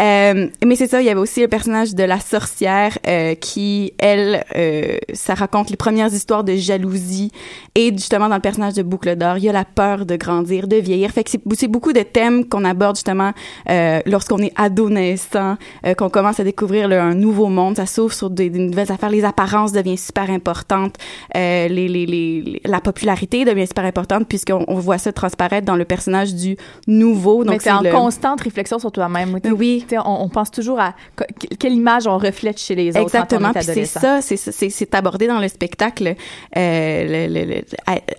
[0.00, 3.92] Euh, mais c'est ça, il y avait aussi le personnage de la sorcière euh, qui,
[3.98, 7.30] elle, euh, ça raconte les premières histoires de jalousie.
[7.74, 10.66] Et justement, dans le personnage de Boucle d'Or, il y a la peur de grandir,
[10.66, 11.10] de vieillir.
[11.10, 13.32] Fait que c'est beaucoup de thèmes qu'on aborde justement
[13.70, 17.76] euh, lorsqu'on est ado naissant, euh, qu'on commence à découvrir là, un nouveau monde.
[17.76, 19.10] Ça s'ouvre sur des, des nouvelles affaires.
[19.10, 20.96] Les apparences deviennent super importantes.
[21.36, 25.76] Euh, les, les, les, la popularité devient super importante puisqu'on on voit ça transparaître dans
[25.76, 27.44] le personnage du nouveau.
[27.44, 29.38] Donc, Donc, c'est en le- constante réflexion sur toi-même.
[29.56, 29.81] Oui.
[29.92, 30.94] On, on pense toujours à
[31.58, 33.52] quelle image on reflète chez les autres Exactement.
[33.60, 36.14] c'est ça, c'est abordé dans le spectacle.
[36.56, 37.62] Euh, le, le- le-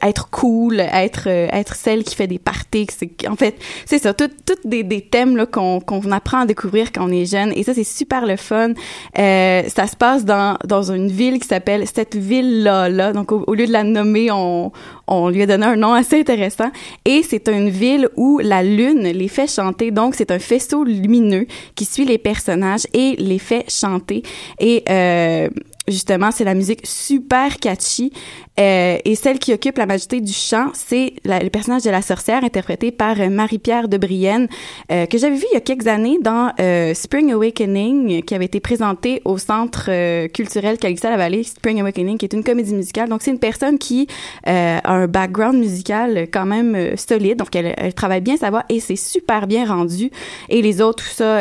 [0.01, 2.88] être cool, être euh, être celle qui fait des parties.
[3.30, 3.55] en fait
[3.86, 7.26] c'est ça, tout tout des, des thèmes qu'on qu'on apprend à découvrir quand on est
[7.26, 7.51] jeune.
[7.55, 8.72] Et ça c'est super le fun.
[9.18, 13.14] Euh, ça se passe dans dans une ville qui s'appelle cette ville là là.
[13.14, 14.72] Donc au, au lieu de la nommer, on
[15.07, 16.71] on lui a donné un nom assez intéressant.
[17.05, 19.91] Et c'est une ville où la lune les fait chanter.
[19.91, 21.45] Donc c'est un faisceau lumineux
[21.75, 24.23] qui suit les personnages et les fait chanter.
[24.59, 25.49] Et euh,
[25.88, 28.11] justement, c'est la musique super catchy.
[28.59, 32.43] Euh, et celle qui occupe la majorité du chant, c'est le personnage de la sorcière
[32.43, 34.47] interprété par euh, Marie-Pierre de Brienne,
[34.91, 38.45] euh, que j'avais vu il y a quelques années dans euh, Spring Awakening, qui avait
[38.45, 42.43] été présenté au Centre euh, culturel Calixte à la Vallée, Spring Awakening, qui est une
[42.43, 43.09] comédie musicale.
[43.09, 44.07] Donc, c'est une personne qui
[44.47, 48.65] euh, a un background musical quand même solide, donc elle, elle travaille bien sa voix
[48.69, 50.11] et c'est super bien rendu.
[50.49, 51.39] Et les autres, tout ça,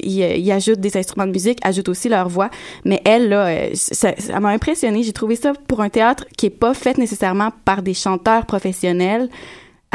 [0.00, 2.50] ils ajoutent des instruments de musique, ajoutent aussi leur voix.
[2.84, 5.02] Mais elle, là, euh, ça, ça m'a impressionné.
[5.02, 9.28] J'ai trouvé ça pour un théâtre qui est pas fait nécessairement par des chanteurs professionnels.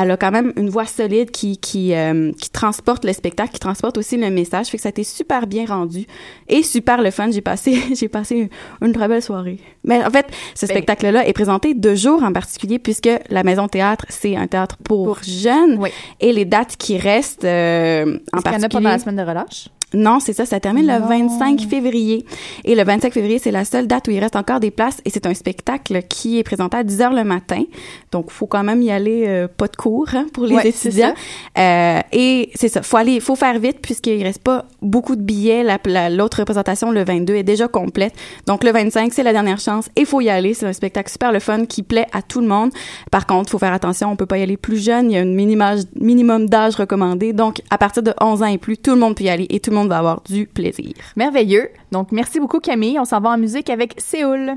[0.01, 3.59] Elle a quand même une voix solide qui qui euh, qui transporte le spectacle, qui
[3.59, 4.67] transporte aussi le message.
[4.67, 6.05] Fait que ça a été super bien rendu
[6.47, 7.29] et super le fun.
[7.31, 8.35] J'ai passé j'ai passé
[8.81, 9.59] une, une très belle soirée.
[9.83, 13.67] Mais en fait, ce Ben- spectacle-là est présenté deux jours en particulier puisque la Maison
[13.67, 15.77] Théâtre c'est un théâtre pour, jeunes
[16.21, 18.69] et les dates qui restent euh, en Est-ce qu'il y en a particulier.
[18.69, 19.67] pendant la semaine de relâche?
[19.93, 22.23] Non, c'est ça, ça termine le 25 février.
[22.63, 25.09] Et le 25 février, c'est la seule date où il reste encore des places et
[25.09, 27.63] c'est un spectacle qui est présenté à 10 heures le matin.
[28.11, 31.13] Donc, faut quand même y aller euh, pas de cours hein, pour les Ouais, étudiants.
[31.57, 35.63] Euh, et c'est ça, faut aller, faut faire vite puisqu'il reste pas beaucoup de billets.
[35.63, 38.13] La- la- L'autre représentation, le 22, est déjà complète.
[38.45, 40.53] Donc, le 25, c'est la dernière chance et faut y aller.
[40.53, 42.71] C'est un spectacle super le fun qui plaît à tout le monde.
[43.11, 45.09] Par contre, faut faire attention, on peut pas y aller plus jeune.
[45.09, 47.33] Il y a un minimum d'âge recommandé.
[47.33, 49.59] Donc, à partir de 11 ans et plus, tout le monde peut y aller et
[49.59, 50.93] tout le monde va avoir du plaisir.
[51.15, 51.69] Merveilleux.
[51.91, 52.99] Donc, merci beaucoup, Camille.
[52.99, 54.55] On s'en va en musique avec Séoul.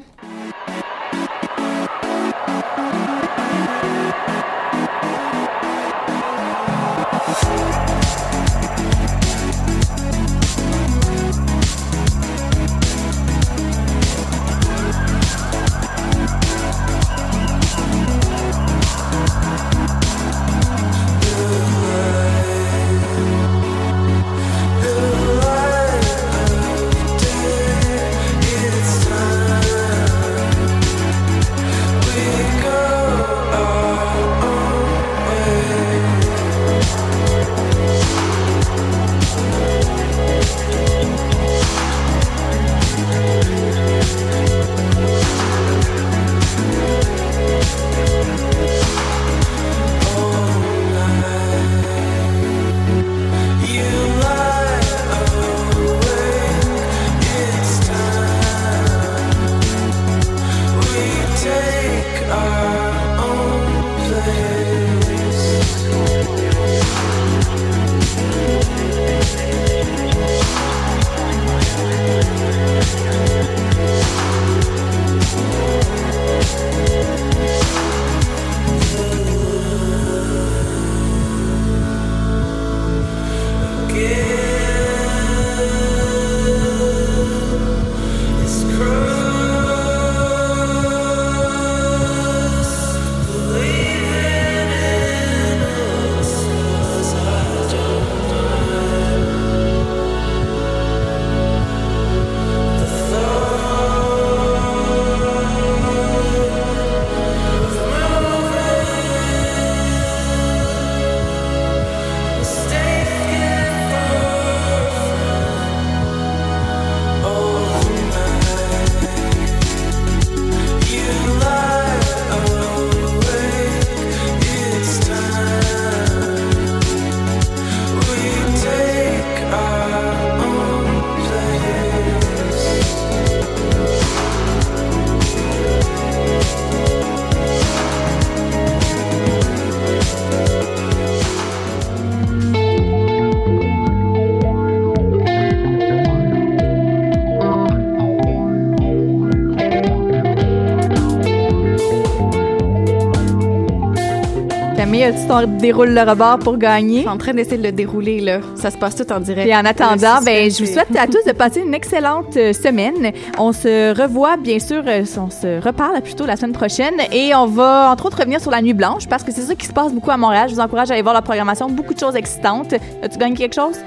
[155.33, 156.97] T'en déroules le rebord pour gagner.
[156.97, 158.41] Je suis en train d'essayer de le dérouler, là.
[158.55, 159.49] Ça se passe tout en direct.
[159.49, 163.13] Et en attendant, ben, je vous souhaite à tous de passer une excellente euh, semaine.
[163.39, 167.47] On se revoit, bien sûr, euh, on se reparle plutôt la semaine prochaine et on
[167.47, 169.95] va, entre autres, revenir sur la Nuit Blanche parce que c'est ça qui se passe
[169.95, 170.51] beaucoup à Montréal.
[170.51, 171.71] Je vous encourage à aller voir la programmation.
[171.71, 172.75] Beaucoup de choses excitantes.
[173.03, 173.79] As-tu gagné quelque chose?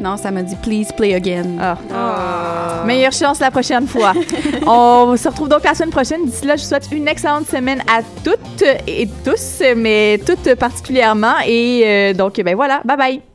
[0.00, 1.44] Non, ça m'a dit please play again.
[1.60, 1.76] Ah.
[2.84, 4.12] Meilleure chance la prochaine fois.
[4.66, 6.24] On se retrouve donc la semaine prochaine.
[6.24, 11.34] D'ici là, je vous souhaite une excellente semaine à toutes et tous, mais toutes particulièrement.
[11.46, 13.29] Et euh, donc, ben voilà, bye bye.